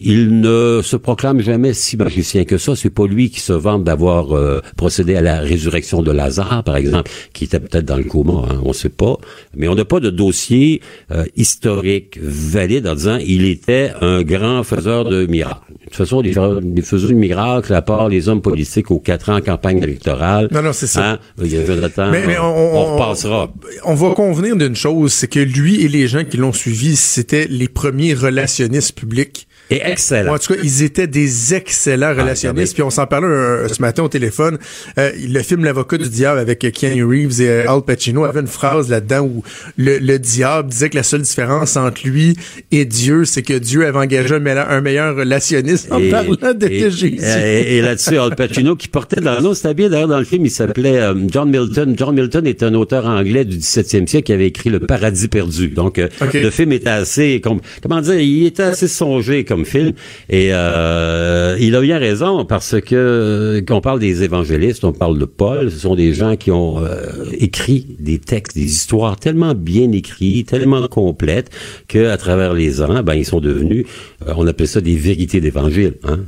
[0.00, 2.76] il ne se proclame jamais si magicien que ça.
[2.76, 6.76] C'est pas lui qui se vante d'avoir euh, procédé à la résurrection de Lazare, par
[6.76, 9.16] exemple, qui était peut-être dans le coma, hein, on sait pas.
[9.56, 14.62] Mais on n'a pas de dossier euh, historique valide en disant il était un grand
[14.62, 15.60] faiseur de miracles.
[15.70, 16.32] De toute façon, les,
[16.74, 20.48] les faiseurs de miracles, à part les hommes politiques aux quatre ans en campagne électorale,
[20.52, 21.12] Non, non, c'est ça.
[21.12, 23.52] hein, il y a Jonathan, Mais- mais on, on- on on- repassera.
[23.84, 27.46] On va convenir d'une chose, c'est que lui et les gens qui l'ont suivi, c'était
[27.48, 29.48] les premiers relationnistes publics.
[29.70, 30.34] Et excellent.
[30.34, 32.72] En tout cas, ils étaient des excellents relationnistes.
[32.72, 34.58] Ah, Puis on s'en parlait euh, ce matin au téléphone.
[34.98, 38.46] Euh, le film L'avocat du diable avec Keanu Reeves et euh, Al Pacino avait une
[38.46, 39.42] phrase là-dedans où
[39.76, 42.36] le, le diable disait que la seule différence entre lui
[42.72, 46.54] et Dieu, c'est que Dieu avait engagé un, meilleur- un meilleur relationniste en Et- parlant
[46.54, 47.18] de et- Jésus.
[47.22, 50.24] Et, et là-dessus, Al Pacino qui portait dans le nom, c'était bien d'ailleurs dans le
[50.24, 51.94] film, il s'appelait euh, John Milton.
[51.96, 55.68] John Milton est un auteur anglais du 17e siècle qui avait écrit Le Paradis perdu.
[55.68, 56.34] Donc euh, Ok.
[56.34, 59.92] le film était assez, comme, comment dire, il était assez songé comme film.
[60.28, 65.18] Et euh, il a bien raison parce que euh, qu'on parle des évangélistes, on parle
[65.18, 69.54] de Paul, ce sont des gens qui ont euh, écrit des textes, des histoires tellement
[69.54, 71.50] bien écrites, tellement complètes
[71.88, 73.86] que à travers les ans, ben ils sont devenus,
[74.26, 75.94] euh, on appelle ça des vérités d'évangile.
[76.04, 76.20] Hein?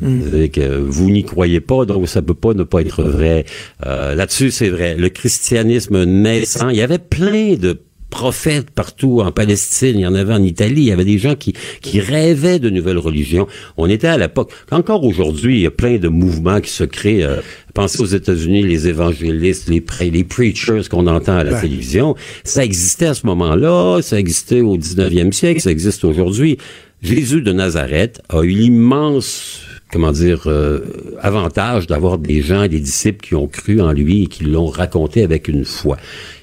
[0.53, 3.45] Que vous n'y croyez pas, donc ça peut pas ne pas être vrai.
[3.87, 4.95] Euh, Là-dessus, c'est vrai.
[4.97, 7.79] Le christianisme naissant, il y avait plein de
[8.13, 11.35] prophètes partout en Palestine, il y en avait en Italie, il y avait des gens
[11.35, 13.49] qui, qui rêvaient de nouvelles religions.
[13.79, 14.53] On était à l'époque.
[14.71, 17.25] Encore aujourd'hui, il y a plein de mouvements qui se créent.
[17.25, 17.37] Euh,
[17.73, 21.61] pensez aux États-Unis, les évangélistes, les, pré- les preachers qu'on entend à la Ouais.
[21.63, 22.15] télévision.
[22.45, 26.59] Ça existait à ce moment-là, ça existait au 19e siècle, ça existe aujourd'hui.
[27.03, 30.79] Jésus de Nazareth a eu l'immense comment dire, euh,
[31.21, 35.23] avantage d'avoir des gens, des disciples qui ont cru en lui et qui l'ont raconté
[35.23, 35.99] avec une foi.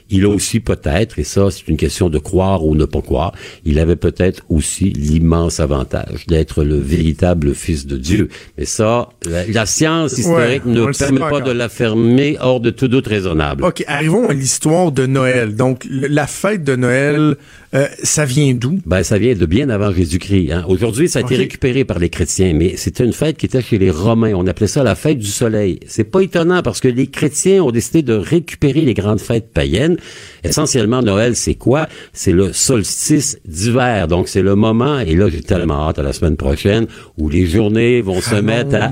[0.09, 3.33] Il a aussi peut-être, et ça c'est une question de croire ou ne pas croire,
[3.65, 8.29] il avait peut-être aussi l'immense avantage d'être le véritable Fils de Dieu.
[8.57, 13.07] Mais ça, la, la science historique ne permet pas de l'affirmer hors de tout doute
[13.07, 13.63] raisonnable.
[13.63, 15.55] OK, arrivons à l'histoire de Noël.
[15.55, 17.35] Donc, la fête de Noël
[17.75, 18.79] Euh, ça vient d'où?
[18.87, 20.51] Ben, ça vient de bien avant Jésus-Christ.
[20.51, 20.65] Hein.
[20.67, 23.77] Aujourd'hui, ça a été récupéré par les chrétiens, mais c'était une fête qui était chez
[23.77, 24.33] les Romains.
[24.33, 25.79] On appelait ça la fête du soleil.
[25.85, 29.97] C'est pas étonnant parce que les chrétiens ont décidé de récupérer les grandes fêtes païennes.
[30.43, 31.87] Essentiellement, Noël, c'est quoi?
[32.11, 34.07] C'est le solstice d'hiver.
[34.07, 36.87] Donc, c'est le moment, et là, j'ai tellement hâte à la semaine prochaine,
[37.19, 38.91] où les journées vont se mettre à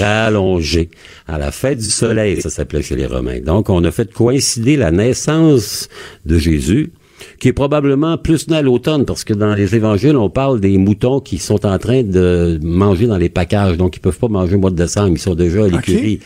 [0.00, 0.88] rallonger.
[1.28, 3.40] À la fête du soleil, ça s'appelait chez les Romains.
[3.40, 5.90] Donc, on a fait coïncider la naissance
[6.24, 6.90] de Jésus
[7.38, 10.78] qui est probablement plus né à l'automne, parce que dans les évangiles, on parle des
[10.78, 14.56] moutons qui sont en train de manger dans les packages, donc ils peuvent pas manger
[14.56, 16.20] au mois de décembre, ils sont déjà à l'écurie.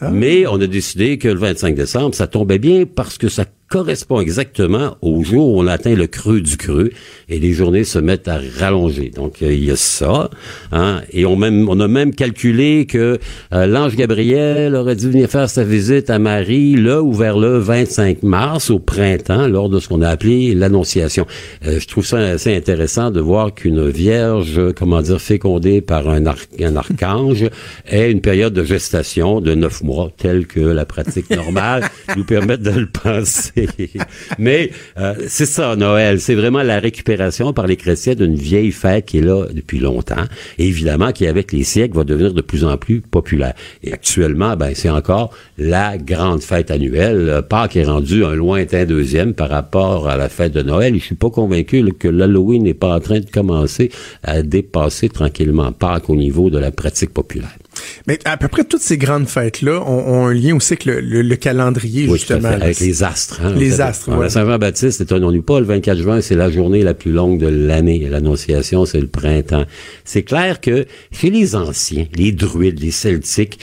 [0.00, 0.10] Ah.
[0.10, 4.20] Mais on a décidé que le 25 décembre, ça tombait bien parce que ça correspond
[4.20, 6.90] exactement au jour où on atteint le creux du creux
[7.28, 9.10] et les journées se mettent à rallonger.
[9.14, 10.28] Donc euh, il y a ça,
[10.72, 13.18] hein, et on même on a même calculé que
[13.52, 17.58] euh, l'ange Gabriel aurait dû venir faire sa visite à Marie là ou vers le
[17.58, 21.24] 25 mars au printemps lors de ce qu'on a appelé l'annonciation.
[21.64, 26.24] Euh, je trouve ça assez intéressant de voir qu'une vierge, comment dire, fécondée par un,
[26.26, 27.44] un archange
[27.88, 32.58] ait une période de gestation de neuf mois, telle que la pratique normale nous permet
[32.58, 33.59] de le penser.
[34.38, 36.20] Mais euh, c'est ça, Noël.
[36.20, 40.24] C'est vraiment la récupération par les chrétiens d'une vieille fête qui est là depuis longtemps.
[40.58, 43.54] Et évidemment, qui avec les siècles va devenir de plus en plus populaire.
[43.82, 47.42] Et actuellement, ben c'est encore la grande fête annuelle.
[47.48, 50.94] Pâques est rendu un lointain deuxième par rapport à la fête de Noël.
[50.94, 53.90] Je suis pas convaincu que l'Halloween n'est pas en train de commencer
[54.22, 57.56] à dépasser tranquillement Pâques au niveau de la pratique populaire.
[58.06, 62.08] Mais à peu près toutes ces grandes fêtes-là ont, un lien aussi avec le, calendrier,
[62.08, 62.48] justement.
[62.48, 63.40] avec les astres.
[63.42, 67.12] Hein, les astres, La Saint-Jean-Baptiste, étonnons-nous pas, le 24 juin, c'est la journée la plus
[67.12, 68.06] longue de l'année.
[68.08, 69.64] L'Annonciation, c'est le printemps.
[70.04, 73.60] C'est clair que chez les anciens, les druides, les celtiques,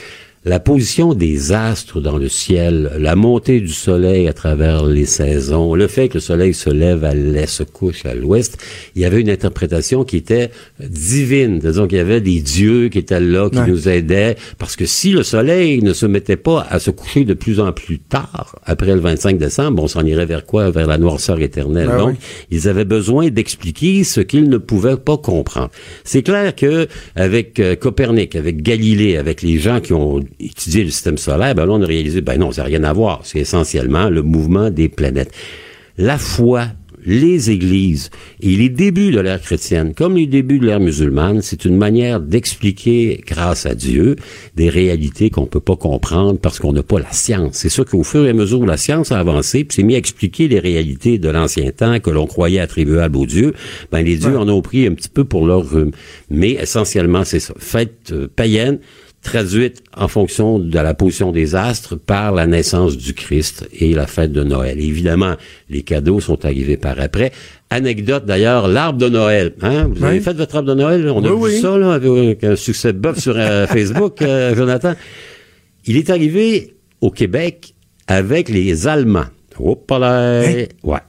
[0.48, 5.74] la position des astres dans le ciel, la montée du soleil à travers les saisons,
[5.74, 8.56] le fait que le soleil se lève à l'est, se couche à l'ouest,
[8.94, 11.58] il y avait une interprétation qui était divine.
[11.58, 15.12] Disons qu'il y avait des dieux qui étaient là, qui nous aidaient, parce que si
[15.12, 18.94] le soleil ne se mettait pas à se coucher de plus en plus tard, après
[18.94, 20.70] le 25 décembre, on s'en irait vers quoi?
[20.70, 21.90] Vers la noirceur éternelle.
[21.98, 22.16] Donc,
[22.50, 25.70] ils avaient besoin d'expliquer ce qu'ils ne pouvaient pas comprendre.
[26.04, 30.90] C'est clair que avec euh, Copernic, avec Galilée, avec les gens qui ont étudier le
[30.90, 33.20] système solaire, ben là, on a réalisé, ben non, ça n'a rien à voir.
[33.24, 35.32] C'est essentiellement le mouvement des planètes.
[35.96, 36.68] La foi,
[37.04, 41.64] les églises et les débuts de l'ère chrétienne, comme les débuts de l'ère musulmane, c'est
[41.64, 44.16] une manière d'expliquer, grâce à Dieu,
[44.56, 47.54] des réalités qu'on peut pas comprendre parce qu'on n'a pas la science.
[47.54, 49.94] C'est sûr qu'au fur et à mesure où la science a avancé, puis s'est mis
[49.94, 53.54] à expliquer les réalités de l'ancien temps que l'on croyait attribuables aux dieux,
[53.90, 55.92] ben les dieux en ont pris un petit peu pour leur rhume.
[56.30, 57.54] Mais essentiellement, c'est ça.
[57.58, 58.78] Fête euh, païenne,
[59.28, 64.06] traduite en fonction de la position des astres par la naissance du Christ et la
[64.06, 64.80] fête de Noël.
[64.80, 65.34] évidemment,
[65.68, 67.32] les cadeaux sont arrivés par après.
[67.68, 69.52] Anecdote d'ailleurs, l'arbre de Noël.
[69.60, 69.90] Hein?
[69.92, 71.10] Vous avez fait votre arbre de Noël?
[71.14, 74.94] On a vu ça là, avec un succès bœuf sur euh, Facebook, euh, Jonathan.
[75.84, 77.74] Il est arrivé au Québec
[78.06, 79.26] avec les Allemands.
[79.58, 80.40] Hop là!
[80.40, 80.64] Hein?
[80.82, 81.00] Ouais.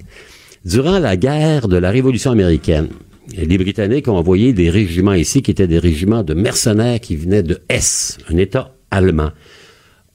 [0.66, 2.90] Durant la guerre de la Révolution américaine,
[3.36, 7.44] les Britanniques ont envoyé des régiments ici qui étaient des régiments de mercenaires qui venaient
[7.44, 9.32] de Hesse, un État allemand.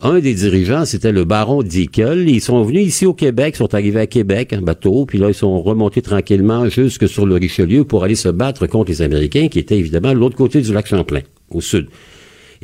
[0.01, 2.29] Un des dirigeants, c'était le baron Dickel.
[2.29, 5.35] Ils sont venus ici au Québec, sont arrivés à Québec en bateau, puis là, ils
[5.35, 9.59] sont remontés tranquillement jusque sur le Richelieu pour aller se battre contre les Américains, qui
[9.59, 11.87] étaient évidemment de l'autre côté du lac Champlain, au sud.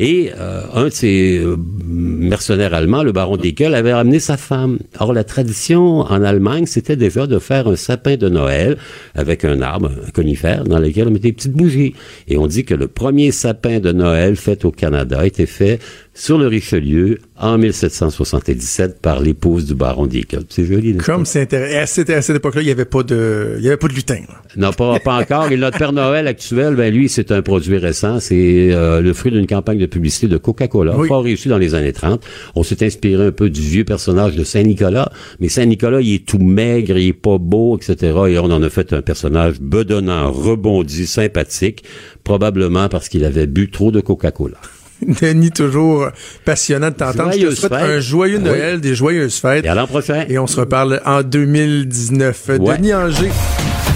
[0.02, 4.78] Et euh, un de ces euh, mercenaires allemands, le baron Dickel, avait ramené sa femme.
[4.98, 8.78] Or, la tradition en Allemagne, c'était déjà de faire un sapin de Noël
[9.14, 11.92] avec un arbre, un conifère, dans lequel on mettait des petites bougies.
[12.28, 15.80] Et on dit que le premier sapin de Noël fait au Canada été fait
[16.20, 20.42] sur le Richelieu en 1777 par l'épouse du baron Dickel.
[20.50, 20.94] C'est joli.
[20.98, 22.02] Comme c'est intéressant.
[22.02, 24.18] À cette époque-là, il n'y avait pas de, il y avait pas de lutin.
[24.54, 25.50] Non, pas, pas encore.
[25.50, 28.20] Et notre Père Noël actuel, ben lui, c'est un produit récent.
[28.20, 31.08] C'est euh, le fruit d'une campagne de publicité de Coca-Cola, oui.
[31.08, 32.22] fort réussi dans les années 30.
[32.54, 36.38] On s'est inspiré un peu du vieux personnage de Saint-Nicolas, mais Saint-Nicolas, il est tout
[36.38, 37.96] maigre, il est pas beau, etc.
[38.28, 41.82] Et on en a fait un personnage bedonnant, rebondi, sympathique,
[42.24, 44.58] probablement parce qu'il avait bu trop de Coca-Cola.
[45.20, 46.08] Denis, toujours
[46.44, 47.32] passionnant de t'entendre.
[47.32, 49.64] Je te souhaite un joyeux Noël, des joyeuses fêtes.
[49.64, 50.24] Et à l'an prochain.
[50.28, 52.50] Et on se reparle en 2019.
[52.58, 53.30] Denis Anger.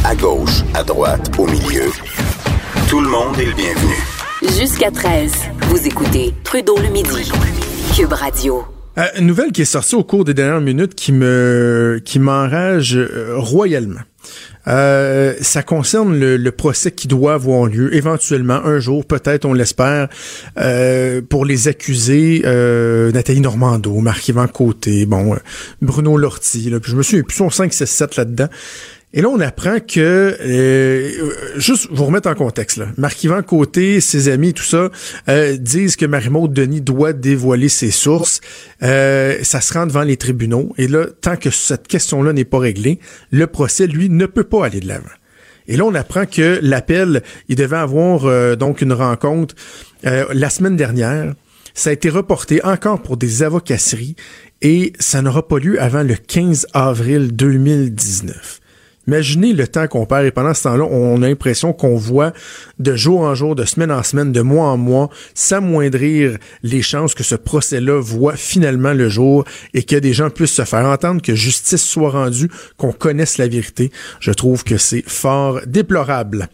[0.04, 1.90] À gauche, à droite, au milieu.
[2.88, 3.94] Tout le monde est le bienvenu.
[4.58, 5.32] Jusqu'à 13,
[5.68, 7.32] vous écoutez Trudeau le midi.
[7.96, 8.64] Cube Radio.
[8.98, 12.96] Euh, une nouvelle qui est sortie au cours des dernières minutes qui me qui m'enrage
[12.96, 14.00] euh, royalement.
[14.66, 20.08] Euh, ça concerne le, procès qui doit avoir lieu éventuellement un jour, peut-être, on l'espère,
[20.58, 25.36] euh, pour les accusés euh, Nathalie Normando, Marc-Yvan Côté, bon,
[25.82, 28.48] Bruno Lortie, là, puis je me suis plus son 5, 6, 7 là-dedans.
[29.16, 34.28] Et là, on apprend que, euh, juste vous remettre en contexte, là, Marc-Yvan Côté, ses
[34.28, 34.90] amis, tout ça,
[35.28, 38.40] euh, disent que Marie-Maude Denis doit dévoiler ses sources.
[38.82, 40.74] Euh, ça se rend devant les tribunaux.
[40.78, 42.98] Et là, tant que cette question-là n'est pas réglée,
[43.30, 45.04] le procès, lui, ne peut pas aller de l'avant.
[45.68, 49.54] Et là, on apprend que l'appel, il devait avoir donc une rencontre
[50.02, 51.32] la semaine dernière.
[51.72, 54.14] Ça a été reporté encore pour des avocasseries
[54.60, 58.60] et ça n'aura pas lieu avant le 15 avril 2019.
[59.06, 62.32] Imaginez le temps qu'on perd et pendant ce temps-là, on a l'impression qu'on voit
[62.78, 67.14] de jour en jour, de semaine en semaine, de mois en mois, s'amoindrir les chances
[67.14, 71.22] que ce procès-là voit finalement le jour et que des gens puissent se faire entendre,
[71.22, 73.90] que justice soit rendue, qu'on connaisse la vérité.
[74.20, 76.48] Je trouve que c'est fort déplorable.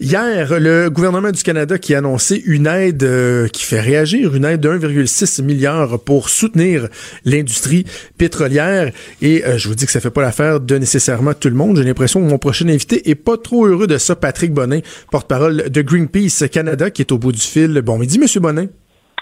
[0.00, 4.44] Hier, le gouvernement du Canada qui a annoncé une aide euh, qui fait réagir, une
[4.44, 6.88] aide de 1,6 milliard pour soutenir
[7.24, 7.84] l'industrie
[8.18, 8.92] pétrolière.
[9.22, 11.78] Et euh, je vous dis que ça fait pas l'affaire de nécessairement tout le monde.
[11.84, 14.16] J'ai l'impression que mon prochain invité est pas trop heureux de ça.
[14.16, 14.80] Patrick Bonin,
[15.12, 17.78] porte-parole de Greenpeace Canada, qui est au bout du fil.
[17.82, 18.68] Bon midi, Monsieur Bonin.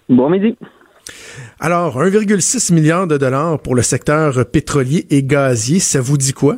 [0.09, 0.57] Bon midi.
[1.59, 6.55] Alors, 1,6 milliard de dollars pour le secteur pétrolier et gazier, ça vous dit quoi?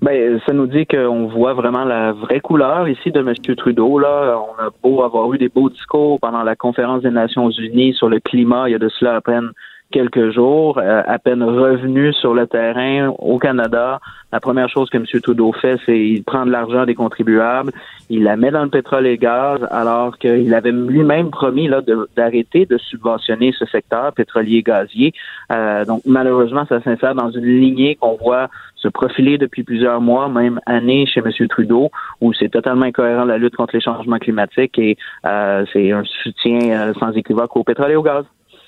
[0.00, 3.34] Ben, ça nous dit qu'on voit vraiment la vraie couleur ici de M.
[3.58, 3.98] Trudeau.
[3.98, 7.92] Là, on a beau avoir eu des beaux discours pendant la conférence des Nations Unies
[7.92, 9.50] sur le climat, il y a de cela à peine
[9.94, 14.00] quelques jours, euh, à peine revenu sur le terrain au Canada.
[14.32, 15.04] La première chose que M.
[15.22, 17.70] Trudeau fait, c'est il prend de l'argent des contribuables,
[18.10, 21.80] il la met dans le pétrole et le gaz, alors qu'il avait lui-même promis là
[22.16, 25.12] d'arrêter de, subventionner ce secteur pétrolier et gazier.
[25.52, 30.28] Euh, donc malheureusement, ça s'insère dans une lignée qu'on voit se profiler depuis plusieurs mois,
[30.28, 31.30] même années chez M.
[31.48, 36.02] Trudeau, où c'est totalement incohérent la lutte contre les changements climatiques et euh, c'est un
[36.24, 38.24] soutien sans équivoque au pétrole et au gaz.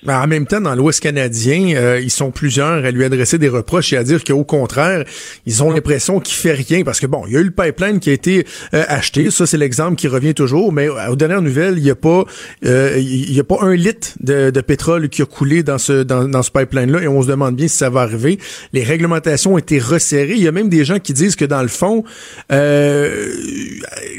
[0.06, 3.48] Ben, en même temps, dans l'Ouest canadien, euh, ils sont plusieurs à lui adresser des
[3.48, 5.04] reproches et à dire qu'au contraire,
[5.46, 7.98] ils ont l'impression qu'il fait rien parce que bon, il y a eu le pipeline
[7.98, 11.78] qui a été euh, acheté, ça c'est l'exemple qui revient toujours, mais aux dernières nouvelles,
[11.78, 12.24] il n'y a pas,
[12.64, 16.28] euh, il y a pas un litre de, pétrole qui a coulé dans ce dans,
[16.28, 18.38] dans ce pipeline-là et on se demande bien si ça va arriver.
[18.72, 20.34] Les réglementations ont été resserrées.
[20.36, 22.04] Il y a même des gens qui disent que dans le fond,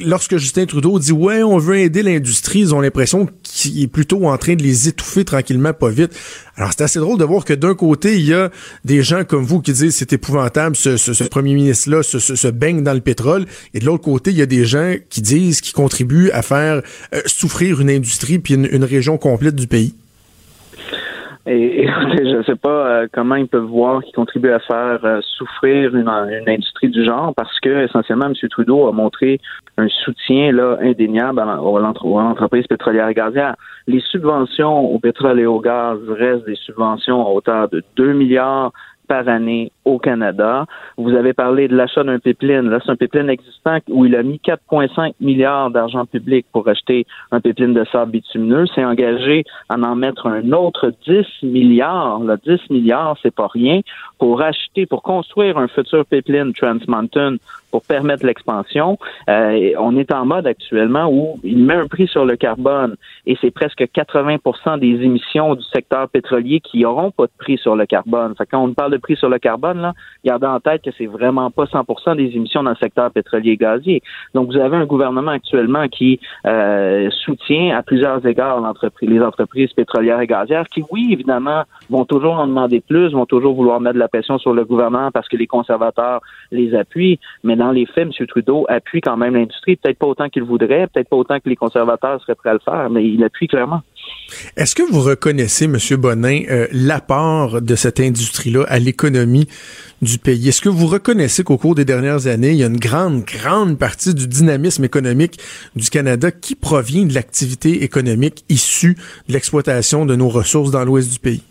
[0.01, 4.27] lorsque Justin Trudeau dit ouais, on veut aider l'industrie, ils ont l'impression qu'il est plutôt
[4.27, 6.11] en train de les étouffer tranquillement pas vite.
[6.55, 8.49] Alors, c'est assez drôle de voir que d'un côté, il y a
[8.85, 13.01] des gens comme vous qui disent c'est épouvantable, ce, premier ministre-là se, baigne dans le
[13.01, 13.45] pétrole.
[13.73, 16.81] Et de l'autre côté, il y a des gens qui disent, qui contribuent à faire
[17.13, 19.93] euh, souffrir une industrie puis une, région complète du pays.
[21.47, 25.21] Et, je ne sais pas euh, comment ils peuvent voir qu'ils contribuent à faire euh,
[25.21, 28.33] souffrir une, industrie du genre parce que essentiellement M.
[28.49, 29.39] Trudeau a montré
[29.77, 33.55] un soutien là indéniable à, l'entreprise pétrolière et gazière.
[33.87, 38.73] Les subventions au pétrole et au gaz restent des subventions à hauteur de 2 milliards
[39.07, 40.65] par année au Canada.
[40.97, 42.69] Vous avez parlé de l'achat d'un pipeline.
[42.69, 47.05] Là, c'est un pipeline existant où il a mis 4,5 milliards d'argent public pour acheter
[47.31, 48.65] un pipeline de sable bitumineux.
[48.75, 52.19] C'est engagé à en mettre un autre 10 milliards.
[52.19, 53.81] Là, 10 milliards, c'est pas rien
[54.19, 57.37] pour acheter, pour construire un futur pipeline Trans Mountain
[57.71, 58.97] pour permettre l'expansion.
[59.29, 63.37] Euh, on est en mode actuellement où il met un prix sur le carbone et
[63.41, 67.85] c'est presque 80% des émissions du secteur pétrolier qui n'auront pas de prix sur le
[67.85, 68.33] carbone.
[68.37, 71.51] Fait quand on parle prix sur le carbone, là, gardez en tête que c'est vraiment
[71.51, 74.01] pas 100% des émissions dans le secteur pétrolier et gazier.
[74.33, 78.61] Donc vous avez un gouvernement actuellement qui euh, soutient à plusieurs égards
[79.01, 83.55] les entreprises pétrolières et gazières qui, oui, évidemment, vont toujours en demander plus, vont toujours
[83.55, 87.55] vouloir mettre de la pression sur le gouvernement parce que les conservateurs les appuient, mais
[87.55, 88.27] dans les faits, M.
[88.27, 91.55] Trudeau appuie quand même l'industrie, peut-être pas autant qu'il voudrait, peut-être pas autant que les
[91.55, 93.81] conservateurs seraient prêts à le faire, mais il appuie clairement.
[94.55, 95.77] Est-ce que vous reconnaissez, M.
[95.97, 99.47] Bonin, euh, l'apport de cette industrie-là à l'économie
[100.01, 100.49] du pays?
[100.49, 103.77] Est-ce que vous reconnaissez qu'au cours des dernières années, il y a une grande, grande
[103.77, 105.39] partie du dynamisme économique
[105.75, 111.11] du Canada qui provient de l'activité économique issue de l'exploitation de nos ressources dans l'ouest
[111.11, 111.43] du pays?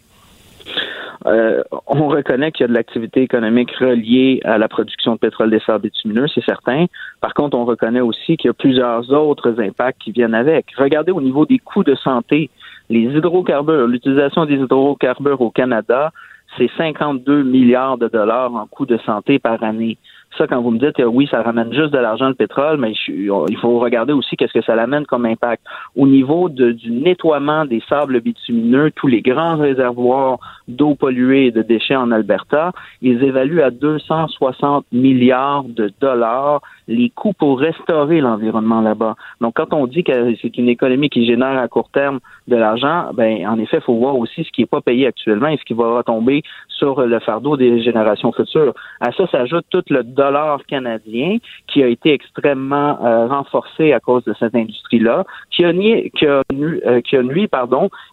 [1.26, 5.50] Euh, on reconnaît qu'il y a de l'activité économique reliée à la production de pétrole
[5.50, 6.86] des sables bitumineux, c'est certain.
[7.20, 10.66] Par contre, on reconnaît aussi qu'il y a plusieurs autres impacts qui viennent avec.
[10.76, 12.48] Regardez au niveau des coûts de santé,
[12.88, 16.12] les hydrocarbures, l'utilisation des hydrocarbures au Canada,
[16.56, 19.98] c'est 52 milliards de dollars en coûts de santé par année.
[20.36, 23.56] Ça, quand vous me dites, oui, ça ramène juste de l'argent le pétrole, mais il
[23.60, 25.62] faut regarder aussi qu'est-ce que ça amène comme impact.
[25.96, 31.62] Au niveau du nettoiement des sables bitumineux, tous les grands réservoirs d'eau polluée et de
[31.62, 32.72] déchets en Alberta,
[33.02, 39.16] ils évaluent à 260 milliards de dollars les coûts pour restaurer l'environnement là-bas.
[39.40, 43.10] Donc, quand on dit que c'est une économie qui génère à court terme de l'argent,
[43.14, 45.64] ben, en effet, il faut voir aussi ce qui n'est pas payé actuellement et ce
[45.64, 48.74] qui va retomber sur le fardeau des générations futures.
[49.00, 54.24] À ça s'ajoute tout le dollar canadien qui a été extrêmement euh, renforcé à cause
[54.24, 57.48] de cette industrie-là, qui a, nuit, qui, a euh, qui a nuit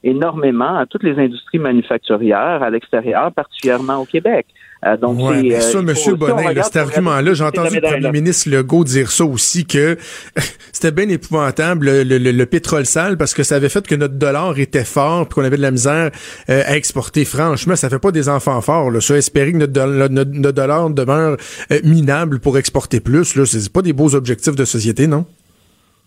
[0.03, 4.45] énormément à toutes les industries manufacturières à l'extérieur, particulièrement au Québec.
[4.86, 5.93] Euh, donc, ouais, ça, M.
[6.15, 9.97] Bonnet, cet argument-là, j'ai entendu le premier ministre Legault dire ça aussi, que
[10.71, 14.84] c'était bien épouvantable, le, pétrole sale, parce que ça avait fait que notre dollar était
[14.84, 16.11] fort, puis qu'on avait de la misère
[16.49, 17.25] euh, à exporter.
[17.25, 18.91] Franchement, ça fait pas des enfants forts.
[18.91, 18.99] Là.
[19.01, 21.38] Ça, espérer que notre, notre, dollar demeure
[21.71, 25.25] euh, minable pour exporter plus, là, c'est pas des beaux objectifs de société, non?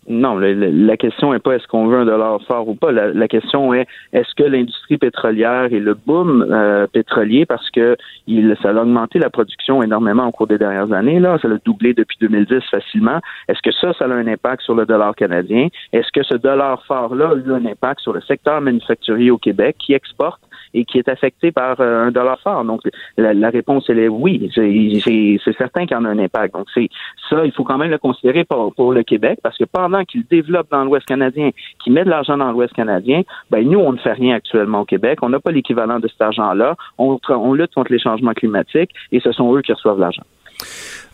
[0.09, 2.93] Non, la, question n'est pas est-ce qu'on veut un dollar fort ou pas.
[2.93, 7.97] La, question est est-ce que l'industrie pétrolière et le boom euh, pétrolier, parce que
[8.29, 11.59] il, ça a augmenté la production énormément au cours des dernières années, là, ça l'a
[11.65, 13.21] doublé depuis 2010 facilement.
[13.49, 15.69] Est-ce que ça, ça a un impact sur le dollar canadien?
[15.93, 19.77] Est-ce que ce dollar fort-là a eu un impact sur le secteur manufacturier au Québec
[19.79, 20.41] qui exporte?
[20.77, 22.65] Et qui est affecté par euh, un dollar fort.
[22.65, 22.83] Donc,
[23.17, 24.51] la, réponse, elle est oui.
[24.55, 26.55] C'est certain qu'il y en a un impact.
[26.55, 26.89] Donc, c'est
[27.31, 30.71] ça, il faut quand même le considérer pour, le Québec, parce que pendant qu'il développe
[30.71, 31.51] dans l'Ouest canadien,
[31.83, 34.85] qu'il met de l'argent dans l'Ouest canadien, ben nous, on ne fait rien actuellement au
[34.85, 35.19] Québec.
[35.23, 36.77] On n'a pas l'équivalent de cet argent-là.
[36.99, 40.23] On lutte contre les changements climatiques et ce sont eux qui reçoivent l'argent.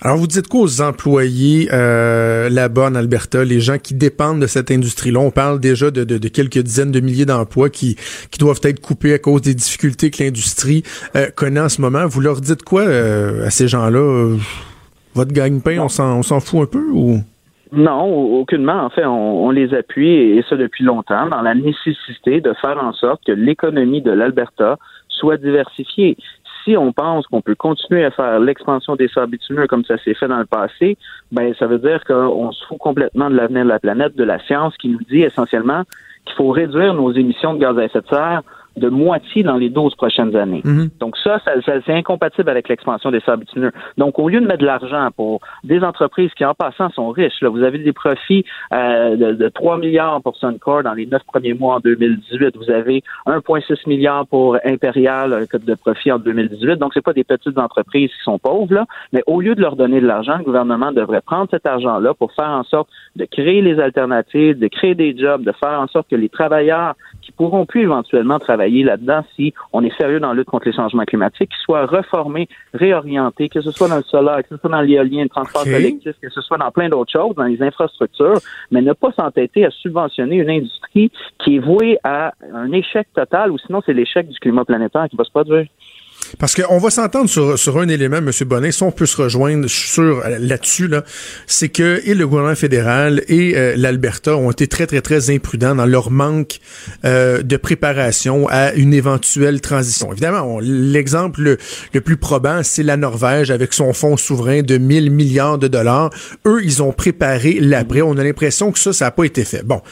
[0.00, 4.46] Alors, vous dites quoi aux employés euh, là-bas en Alberta, les gens qui dépendent de
[4.46, 5.20] cette industrie-là?
[5.20, 7.96] On parle déjà de, quelques dizaines de milliers d'emplois qui,
[8.30, 10.82] qui doivent être coupés à cause des difficultés que l'industrie
[11.14, 12.06] euh, connaît en ce moment.
[12.06, 14.36] Vous leur dites quoi euh, à ces gens-là?
[15.14, 17.18] votre gagne-pain, on s'en fout un peu ou?
[17.72, 18.04] Non,
[18.40, 18.84] aucunement.
[18.84, 22.78] En fait, on, on, les appuie, et ça depuis longtemps, dans la nécessité de faire
[22.82, 24.78] en sorte que l'économie de l'Alberta
[25.08, 26.16] soit diversifiée
[26.64, 30.14] si on pense qu'on peut continuer à faire l'expansion des sables bitumineux comme ça s'est
[30.14, 30.96] fait dans le passé,
[31.30, 34.38] ben ça veut dire qu'on se fout complètement de l'avenir de la planète, de la
[34.40, 35.82] science qui nous dit essentiellement
[36.24, 38.42] qu'il faut réduire nos émissions de gaz à effet de serre
[38.76, 40.62] de moitié dans les 12 prochaines années.
[40.64, 40.90] Mhm.
[41.00, 41.52] Donc ça, ça,
[41.86, 43.72] c'est incompatible avec l'expansion des sables bitumineux.
[43.98, 47.40] Donc au lieu de mettre de l'argent pour des entreprises qui en passant sont riches,
[47.42, 51.22] là, vous avez des profits euh, de, de, 3 milliards pour Suncor dans les 9
[51.24, 56.76] premiers mois en 2018, vous avez 1,6 milliard pour Imperial un de profit en 2018.
[56.76, 59.76] Donc c'est pas des petites entreprises qui sont pauvres là, mais au lieu de leur
[59.76, 63.62] donner de l'argent, le gouvernement devrait prendre cet argent-là pour faire en sorte de créer
[63.62, 66.94] les alternatives, de créer des jobs, de faire en sorte que les travailleurs
[67.32, 70.74] qui pourront plus éventuellement travailler là-dedans si on est sérieux dans la lutte contre les
[70.74, 74.70] changements climatiques, qu'ils soient reformés, réorientés, que ce soit dans le solaire, que ce soit
[74.70, 78.38] dans l'éolien, le transport collectif, que ce soit dans plein d'autres choses, dans les infrastructures,
[78.70, 83.50] mais ne pas s'entêter à subventionner une industrie qui est vouée à un échec total,
[83.50, 85.66] ou sinon c'est l'échec du climat planétaire qui va se produire.
[86.38, 88.30] Parce qu'on va s'entendre sur, sur un élément, M.
[88.46, 91.04] Bonnet, si on peut se rejoindre sur là-dessus, là,
[91.46, 95.74] c'est que et le gouvernement fédéral et euh, l'Alberta ont été très, très, très imprudents
[95.74, 96.60] dans leur manque
[97.04, 100.12] euh, de préparation à une éventuelle transition.
[100.12, 101.58] Évidemment, l'exemple le,
[101.92, 106.10] le, plus probant, c'est la Norvège avec son fonds souverain de 1000 milliards de dollars.
[106.46, 108.02] Eux, ils ont préparé l'après.
[108.02, 109.62] On a l'impression que ça, ça n'a pas été fait.
[109.64, 109.82] Bon.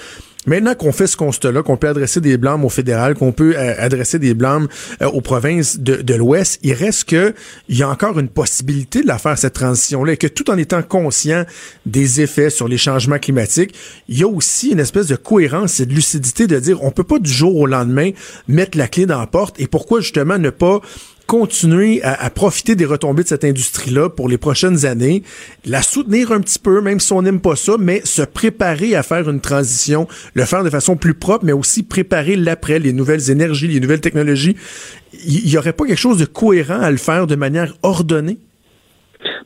[0.47, 3.75] Maintenant qu'on fait ce constat-là, qu'on peut adresser des blâmes au fédéral, qu'on peut euh,
[3.77, 4.69] adresser des blâmes
[5.03, 7.35] euh, aux provinces de, l'Ouest, il reste que
[7.69, 10.57] il y a encore une possibilité de la faire cette transition-là, et que tout en
[10.57, 11.45] étant conscient
[11.85, 13.75] des effets sur les changements climatiques,
[14.09, 17.05] il y a aussi une espèce de cohérence et de lucidité de dire on peut
[17.05, 18.11] pas du jour au lendemain
[18.49, 20.81] mettre la clé dans la porte, et pourquoi justement ne pas
[21.31, 25.23] continuer à, profiter des retombées de cette industrie-là pour les prochaines années,
[25.65, 29.05] la soutenir un petit peu, même si on n'aime pas ça, mais se préparer à
[29.05, 33.31] faire une transition, le faire de façon plus propre, mais aussi préparer l'après, les nouvelles
[33.31, 34.57] énergies, les nouvelles technologies.
[35.25, 38.39] Il y, aurait pas quelque chose de cohérent à le faire de manière ordonnée?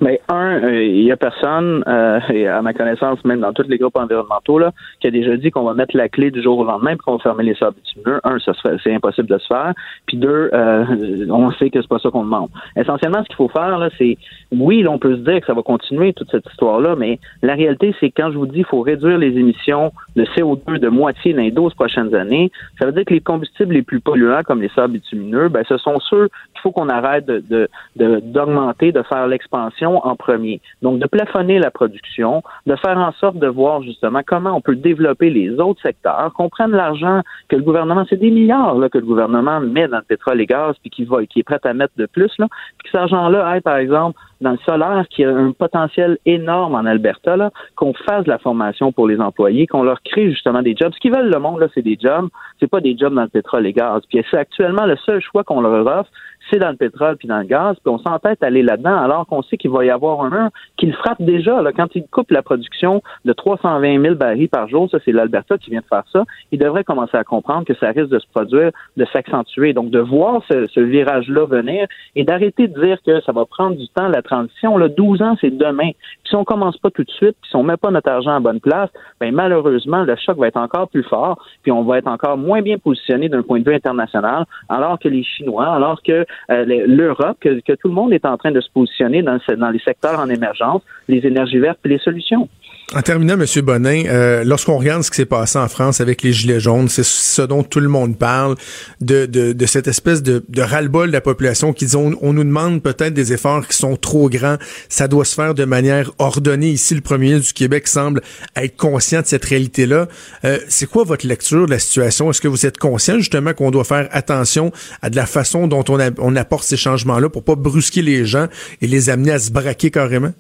[0.00, 3.68] Mais un, il euh, y a personne, euh, et à ma connaissance, même dans tous
[3.68, 6.58] les groupes environnementaux, là, qui a déjà dit qu'on va mettre la clé du jour
[6.58, 8.20] au lendemain et qu'on va fermer les sables bitumineux.
[8.24, 8.36] Un,
[8.82, 9.72] c'est impossible de se faire.
[10.06, 12.48] Puis deux, euh, on sait que c'est pas ça qu'on demande.
[12.76, 14.16] Essentiellement, ce qu'il faut faire, là, c'est
[14.52, 17.94] oui, on peut se dire que ça va continuer toute cette histoire-là, mais la réalité,
[18.00, 21.42] c'est quand je vous dis qu'il faut réduire les émissions de CO2 de moitié dans
[21.42, 24.70] les 12 prochaines années, ça veut dire que les combustibles les plus polluants, comme les
[24.70, 29.26] sables bitumineux, ben, ce sont ceux qu'il faut qu'on arrête de, d'augmenter, de, de faire
[29.26, 30.60] l'expansion en premier.
[30.82, 34.76] Donc, de plafonner la production, de faire en sorte de voir justement comment on peut
[34.76, 38.98] développer les autres secteurs, qu'on prenne l'argent que le gouvernement, c'est des milliards là, que
[38.98, 41.74] le gouvernement met dans le pétrole et gaz, puis qui va, qui est prêt à
[41.74, 42.46] mettre de plus, là,
[42.78, 46.74] puis que cet argent-là aille, par exemple, dans le solaire, qui a un potentiel énorme
[46.74, 50.76] en Alberta, qu'on fasse de la formation pour les employés, qu'on leur crée justement des
[50.76, 50.92] jobs.
[50.92, 52.28] Ce qu'ils veulent le monde, c'est des jobs.
[52.60, 54.02] C'est pas des jobs dans le pétrole et gaz.
[54.08, 56.10] Puis c'est actuellement le seul choix qu'on leur offre,
[56.50, 59.26] c'est dans le pétrole puis dans le gaz, puis on s'entête à aller là-dedans alors
[59.26, 61.62] qu'on sait qu'il va y avoir un mur qui le frappe déjà.
[61.62, 65.58] Là, quand il coupe la production de 320 000 barils par jour, ça c'est l'Alberta
[65.58, 68.26] qui vient de faire ça, il devrait commencer à comprendre que ça risque de se
[68.32, 69.72] produire, de s'accentuer.
[69.72, 73.76] Donc de voir ce, ce virage-là venir et d'arrêter de dire que ça va prendre
[73.76, 74.76] du temps la transition.
[74.78, 75.90] Là, 12 ans, c'est demain.
[75.90, 78.34] Puis si on commence pas tout de suite, puis si on met pas notre argent
[78.34, 78.90] à bonne place,
[79.20, 82.62] ben malheureusement, le choc va être encore plus fort, puis on va être encore moins
[82.62, 87.74] bien positionné d'un point de vue international, alors que les Chinois, alors que l'Europe, que,
[87.74, 90.82] tout le monde est en train de se positionner dans, dans les secteurs en émergence,
[91.08, 92.48] les énergies vertes et les solutions.
[92.92, 93.46] En terminant, M.
[93.62, 97.04] Bonin, euh, lorsqu'on regarde ce qui s'est passé en France avec les Gilets jaunes, c'est
[97.04, 98.56] ce dont tout le monde parle,
[99.00, 102.82] de, de, cette espèce de, de ras-le-bol de la population qui dit on, nous demande
[102.82, 104.58] peut-être des efforts qui sont trop grands,
[104.88, 106.68] ça doit se faire de manière ordonnée.
[106.68, 108.20] Ici, le premier ministre du Québec semble
[108.54, 110.06] être conscient de cette réalité-là.
[110.44, 112.30] Euh, c'est quoi votre lecture de la situation?
[112.30, 115.98] Est-ce que vous êtes conscient justement qu'on doit faire attention à la façon dont on,
[116.18, 118.48] on apporte ces changements-là pour pas brusquer les gens
[118.82, 120.32] et les amener à se braquer carrément?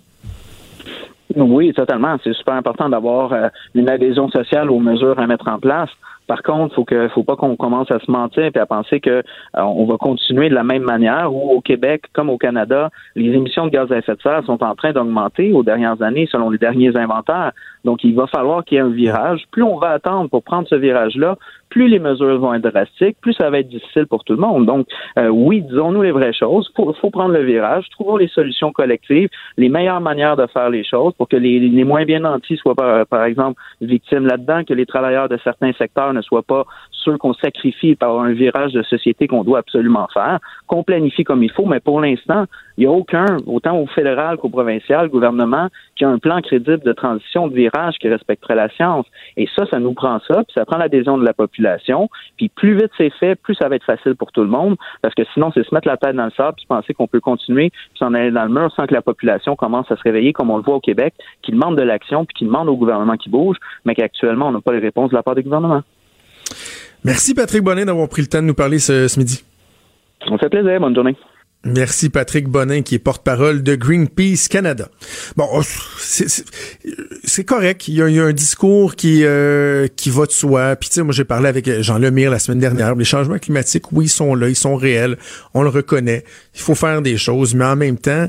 [1.36, 2.16] Oui, totalement.
[2.22, 5.90] C'est super important d'avoir euh, une adhésion sociale aux mesures à mettre en place.
[6.26, 9.10] Par contre, faut que, faut pas qu'on commence à se mentir et à penser que
[9.10, 9.22] euh,
[9.56, 11.34] on va continuer de la même manière.
[11.34, 14.62] Où au Québec, comme au Canada, les émissions de gaz à effet de serre sont
[14.62, 17.52] en train d'augmenter aux dernières années, selon les derniers inventaires.
[17.84, 19.44] Donc, il va falloir qu'il y ait un virage.
[19.50, 21.36] Plus on va attendre pour prendre ce virage-là,
[21.68, 24.64] plus les mesures vont être drastiques, plus ça va être difficile pour tout le monde.
[24.64, 24.86] Donc,
[25.18, 26.70] euh, oui, disons-nous les vraies choses.
[26.78, 30.84] Il faut, prendre le virage, trouvons les solutions collectives, les meilleures manières de faire les
[30.84, 34.72] choses pour que les, les moins bien nantis soient, par, par exemple, victimes là-dedans, que
[34.72, 38.82] les travailleurs de certains secteurs ne soient pas ceux qu'on sacrifie par un virage de
[38.82, 42.44] société qu'on doit absolument faire, qu'on planifie comme il faut, mais pour l'instant,
[42.78, 46.80] il n'y a aucun, autant au fédéral qu'au provincial, gouvernement, qui a un plan crédible
[46.80, 49.06] de transition, de virage qui respecterait la science.
[49.36, 52.08] Et ça, ça nous prend ça, puis ça prend l'adhésion de la population.
[52.36, 55.14] Puis plus vite c'est fait, plus ça va être facile pour tout le monde, parce
[55.14, 57.70] que sinon, c'est se mettre la tête dans le sable, puis penser qu'on peut continuer,
[57.70, 60.50] puis s'en aller dans le mur sans que la population commence à se réveiller, comme
[60.50, 63.28] on le voit au Québec, qui demande de l'action, puis qui demande au gouvernement qui
[63.28, 65.82] bouge, mais qu'actuellement, on n'a pas les réponses de la part du gouvernement.
[67.04, 69.44] Merci Patrick Bonnet d'avoir pris le temps de nous parler ce, midi.
[70.26, 70.80] On fait plaisir.
[70.80, 71.16] Bonne journée.
[71.64, 74.88] Merci Patrick Bonin qui est porte-parole de Greenpeace Canada.
[75.36, 75.62] Bon, oh,
[75.98, 77.88] c'est correct.
[77.88, 80.76] Il y, a, un discours qui euh, qui va de soi.
[80.76, 82.94] Puis tu sais, moi j'ai parlé avec Jean Lemire la semaine dernière.
[82.94, 85.16] Les changements climatiques, oui, ils sont là, ils sont réels.
[85.54, 86.24] On le reconnaît.
[86.54, 88.28] Il faut faire des choses, mais en même temps,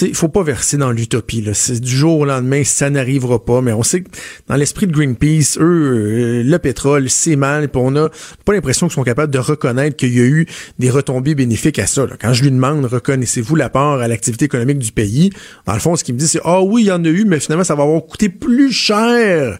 [0.00, 1.42] il faut pas verser dans l'utopie.
[1.42, 3.60] Du jour au lendemain, ça n'arrivera pas.
[3.60, 4.08] Mais on sait que
[4.48, 7.68] dans l'esprit de Greenpeace, eux, euh, le pétrole, c'est mal.
[7.68, 8.08] Puis on a
[8.44, 10.46] pas l'impression qu'ils sont capables de reconnaître qu'il y a eu
[10.78, 12.06] des retombées bénéfiques à ça.
[12.20, 15.30] Quand je lui demande, reconnaissez-vous l'apport à l'activité économique du pays,
[15.66, 17.24] dans le fond, ce qu'il me dit, c'est ah oui, il y en a eu,
[17.24, 19.58] mais finalement, ça va avoir coûté plus cher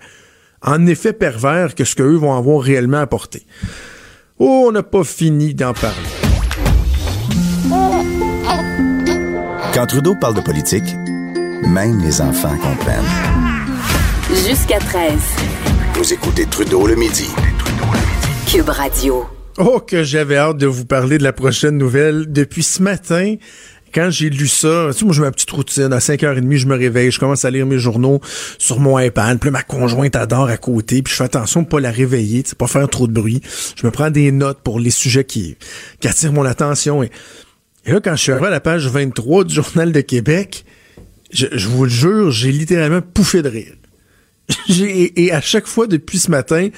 [0.63, 3.47] en effet pervers que ce qu'eux vont avoir réellement apporté.
[4.39, 5.97] Oh, on n'a pas fini d'en parler.
[9.75, 10.95] Quand Trudeau parle de politique,
[11.67, 13.05] même les enfants comprennent.
[14.47, 15.13] Jusqu'à 13.
[15.95, 17.29] Vous écoutez Trudeau le midi.
[18.47, 19.27] Cube Radio.
[19.59, 22.33] Oh, que j'avais hâte de vous parler de la prochaine nouvelle.
[22.33, 23.37] Depuis ce matin,
[23.93, 25.93] quand j'ai lu ça, tu sais, moi, je mets ma petite routine.
[25.93, 28.23] À 5h30, je me réveille, je commence à lire mes journaux
[28.59, 29.39] sur mon iPad.
[29.39, 31.03] Puis ma conjointe adore à côté.
[31.03, 33.43] Puis je fais attention de pas la réveiller, tu pas faire trop de bruit.
[33.77, 35.57] Je me prends des notes pour les sujets qui,
[36.03, 37.03] attirent mon attention.
[37.03, 37.11] Et
[37.87, 40.65] là, quand je suis arrivé à la page 23 du Journal de Québec,
[41.31, 43.75] je, vous le jure, j'ai littéralement pouffé de rire.
[44.69, 46.69] et à chaque fois depuis ce matin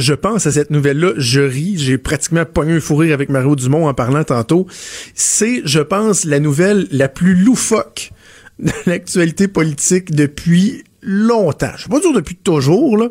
[0.00, 1.74] je pense à cette nouvelle-là, je ris.
[1.78, 4.66] J'ai pratiquement pogné un fou rire avec Mario Dumont en parlant tantôt.
[5.14, 8.12] C'est, je pense, la nouvelle la plus loufoque
[8.58, 11.72] de l'actualité politique depuis longtemps.
[11.76, 13.08] Je vais pas dire depuis toujours,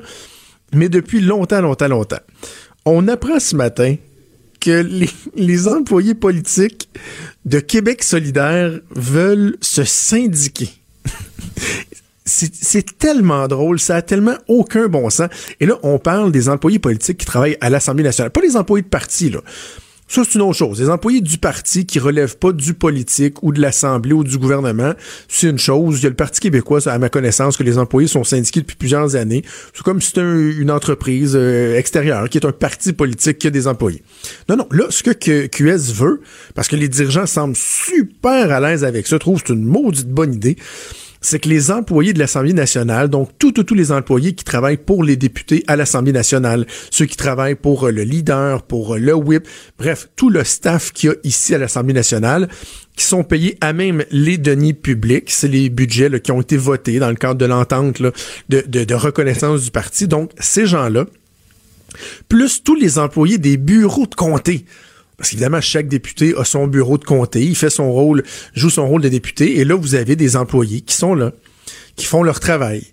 [0.73, 2.21] mais depuis longtemps, longtemps, longtemps.
[2.85, 3.95] On apprend ce matin
[4.59, 4.85] que
[5.35, 6.89] les, employés politiques
[7.45, 10.69] de Québec solidaire veulent se syndiquer.
[12.25, 15.29] C'est tellement drôle, ça a tellement aucun bon sens.
[15.59, 18.83] Et là, on parle des employés politiques qui travaillent à l'Assemblée nationale, pas les employés
[18.83, 19.41] de parti, là.
[20.13, 20.79] Ça, c'est une autre chose.
[20.79, 24.93] Les employés du parti qui relèvent pas du politique ou de l'Assemblée ou du gouvernement,
[25.27, 25.99] c'est une chose.
[25.99, 28.75] Il y a le Parti québécois, à ma connaissance, que les employés sont syndiqués depuis
[28.75, 29.43] plusieurs années.
[29.73, 33.49] C'est comme si c'était une entreprise euh, extérieure qui est un parti politique qui a
[33.49, 34.03] des employés.
[34.49, 34.67] Non, non.
[34.71, 36.21] Là, ce que QS veut,
[36.53, 40.09] parce que les dirigeants semblent super à l'aise avec ça, trouvent que c'est une maudite
[40.09, 40.57] bonne idée,
[41.23, 45.03] c'est que les employés de l'Assemblée nationale, donc tous, tous, les employés qui travaillent pour
[45.03, 49.15] les députés à l'Assemblée nationale, ceux qui travaillent pour euh, le leader, pour euh, le
[49.15, 49.47] whip,
[49.79, 52.49] bref, tout le staff qu'il y a ici à l'Assemblée nationale,
[52.97, 56.99] qui sont payés à même les deniers publics, c'est les budgets qui ont été votés
[56.99, 58.11] dans le cadre de l'entente de,
[58.49, 60.07] de, de reconnaissance du parti.
[60.07, 61.05] Donc, ces gens-là,
[62.27, 64.65] plus tous les employés des bureaux de comté,
[65.17, 68.23] Parce qu'évidemment, chaque député a son bureau de comté, il fait son rôle,
[68.55, 71.31] joue son rôle de député, et là, vous avez des employés qui sont là,
[71.95, 72.83] qui font leur travail.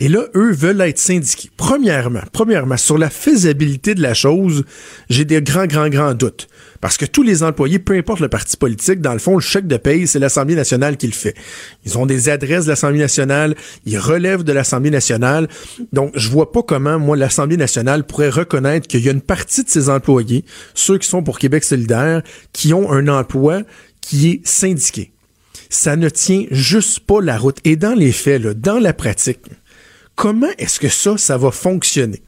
[0.00, 1.50] Et là, eux veulent être syndiqués.
[1.56, 4.64] Premièrement, premièrement, sur la faisabilité de la chose,
[5.08, 6.48] j'ai des grands, grands, grands doutes.
[6.80, 9.68] Parce que tous les employés, peu importe le parti politique, dans le fond, le chèque
[9.68, 11.34] de paye, c'est l'Assemblée nationale qui le fait.
[11.86, 13.54] Ils ont des adresses de l'Assemblée nationale,
[13.86, 15.48] ils relèvent de l'Assemblée nationale.
[15.92, 19.62] Donc, je vois pas comment, moi, l'Assemblée nationale pourrait reconnaître qu'il y a une partie
[19.62, 22.22] de ses employés, ceux qui sont pour Québec solidaire,
[22.52, 23.62] qui ont un emploi
[24.00, 25.12] qui est syndiqué.
[25.70, 27.58] Ça ne tient juste pas la route.
[27.64, 29.40] Et dans les faits, là, dans la pratique,
[30.16, 32.22] Comment est-ce que ça, ça va fonctionner?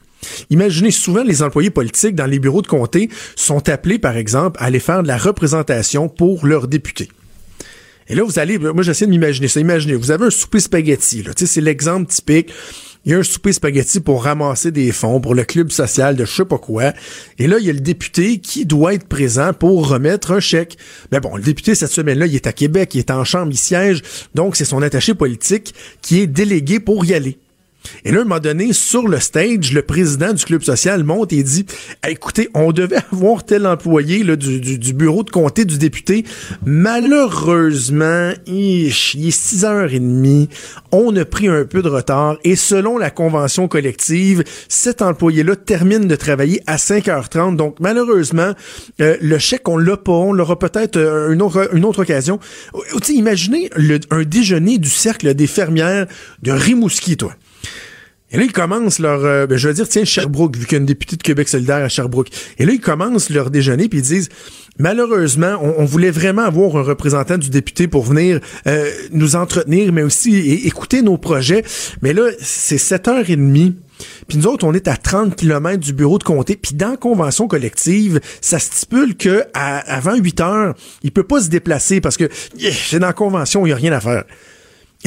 [0.49, 4.65] Imaginez souvent les employés politiques dans les bureaux de comté sont appelés, par exemple, à
[4.65, 7.09] aller faire de la représentation pour leurs députés.
[8.09, 9.59] Et là, vous allez, moi j'essaie de m'imaginer ça.
[9.59, 11.31] Imaginez, vous avez un souper spaghetti, là.
[11.35, 12.51] C'est l'exemple typique.
[13.05, 16.25] Il y a un souper spaghetti pour ramasser des fonds pour le club social de
[16.25, 16.93] je sais pas quoi.
[17.37, 20.77] Et là, il y a le député qui doit être présent pour remettre un chèque.
[21.11, 23.57] Mais bon, le député, cette semaine-là, il est à Québec, il est en chambre, il
[23.57, 24.01] siège.
[24.35, 27.37] Donc, c'est son attaché politique qui est délégué pour y aller.
[28.05, 31.33] Et là, à un moment donné, sur le stage, le président du club social monte
[31.33, 31.65] et dit
[32.07, 36.25] Écoutez, on devait avoir tel employé là, du, du, bureau de comté du député.
[36.65, 40.49] Malheureusement, il, est 6h30.
[40.91, 42.37] On a pris un peu de retard.
[42.43, 47.55] Et selon la convention collective, cet employé-là termine de travailler à 5h30.
[47.55, 48.53] Donc, malheureusement,
[49.01, 50.11] euh, le chèque, on l'a pas.
[50.11, 52.39] On l'aura peut-être euh, une, autre, une autre occasion.
[53.09, 56.07] imaginez le, un déjeuner du cercle des fermières
[56.41, 57.33] de Rimouski, toi.
[58.31, 60.75] Et là, ils commencent leur, euh, ben, je veux dire, tiens, Sherbrooke, vu qu'il y
[60.75, 62.27] a une députée de Québec solidaire à Sherbrooke.
[62.57, 64.29] Et là, ils commencent leur déjeuner, puis ils disent,
[64.79, 70.03] malheureusement, on, voulait vraiment avoir un représentant du député pour venir euh, nous entretenir, mais
[70.03, 71.63] aussi écouter nos projets.
[72.01, 73.75] Mais là, c'est 7h30.
[74.27, 76.55] Puis nous autres, on est à 30 km du bureau de comté.
[76.55, 81.49] Puis dans la convention collective, ça stipule que avant 8 heures, il peut pas se
[81.49, 84.25] déplacer parce que c'est dans la convention, il y a rien à faire.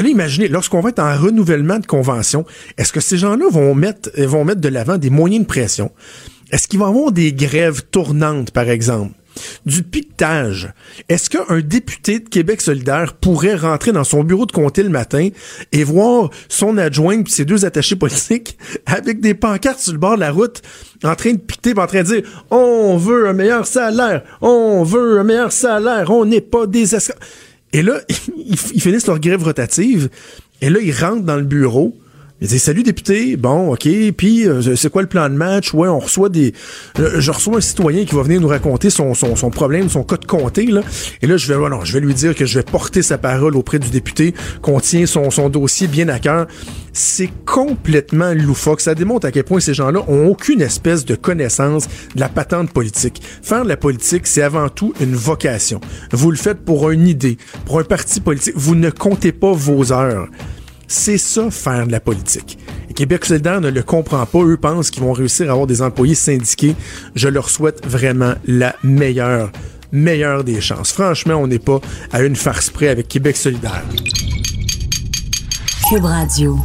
[0.00, 2.46] Et là, imaginez, lorsqu'on va être en renouvellement de convention,
[2.78, 5.92] est-ce que ces gens-là vont mettre, euh, vont mettre de l'avant des moyens de pression?
[6.50, 9.12] Est-ce qu'ils vont avoir des grèves tournantes, par exemple?
[9.66, 10.72] Du piquetage.
[11.10, 15.28] Est-ce qu'un député de Québec solidaire pourrait rentrer dans son bureau de comté le matin
[15.70, 20.14] et voir son adjoint et ses deux attachés politiques avec des pancartes sur le bord
[20.14, 20.62] de la route
[21.04, 25.20] en train de piqueter, en train de dire on veut un meilleur salaire, on veut
[25.20, 26.94] un meilleur salaire, on n'est pas des
[27.72, 28.00] et là,
[28.36, 30.10] ils, finissent leur grève rotative.
[30.60, 31.96] Et là, ils rentrent dans le bureau.
[32.42, 33.86] Ils disent salut député, bon ok,
[34.16, 35.74] puis euh, c'est quoi le plan de match?
[35.74, 36.54] Ouais, on reçoit des,
[36.98, 40.04] euh, je reçois un citoyen qui va venir nous raconter son, son, son problème, son
[40.04, 40.80] cas de comté là,
[41.20, 43.56] et là je vais, non, je vais lui dire que je vais porter sa parole
[43.56, 46.46] auprès du député, qu'on tient son, son dossier bien à cœur.
[46.92, 48.80] C'est complètement loufoque.
[48.80, 51.86] Ça démontre à quel point ces gens-là ont aucune espèce de connaissance
[52.16, 53.22] de la patente politique.
[53.42, 55.80] Faire de la politique, c'est avant tout une vocation.
[56.12, 58.54] Vous le faites pour une idée, pour un parti politique.
[58.56, 60.26] Vous ne comptez pas vos heures.
[60.92, 62.58] C'est ça, faire de la politique.
[62.88, 64.40] Et Québec solidaire ne le comprend pas.
[64.40, 66.74] Eux pensent qu'ils vont réussir à avoir des employés syndiqués.
[67.14, 69.52] Je leur souhaite vraiment la meilleure,
[69.92, 70.90] meilleure des chances.
[70.90, 71.80] Franchement, on n'est pas
[72.10, 73.84] à une farce près avec Québec solidaire.
[75.88, 76.58] Cube Radio.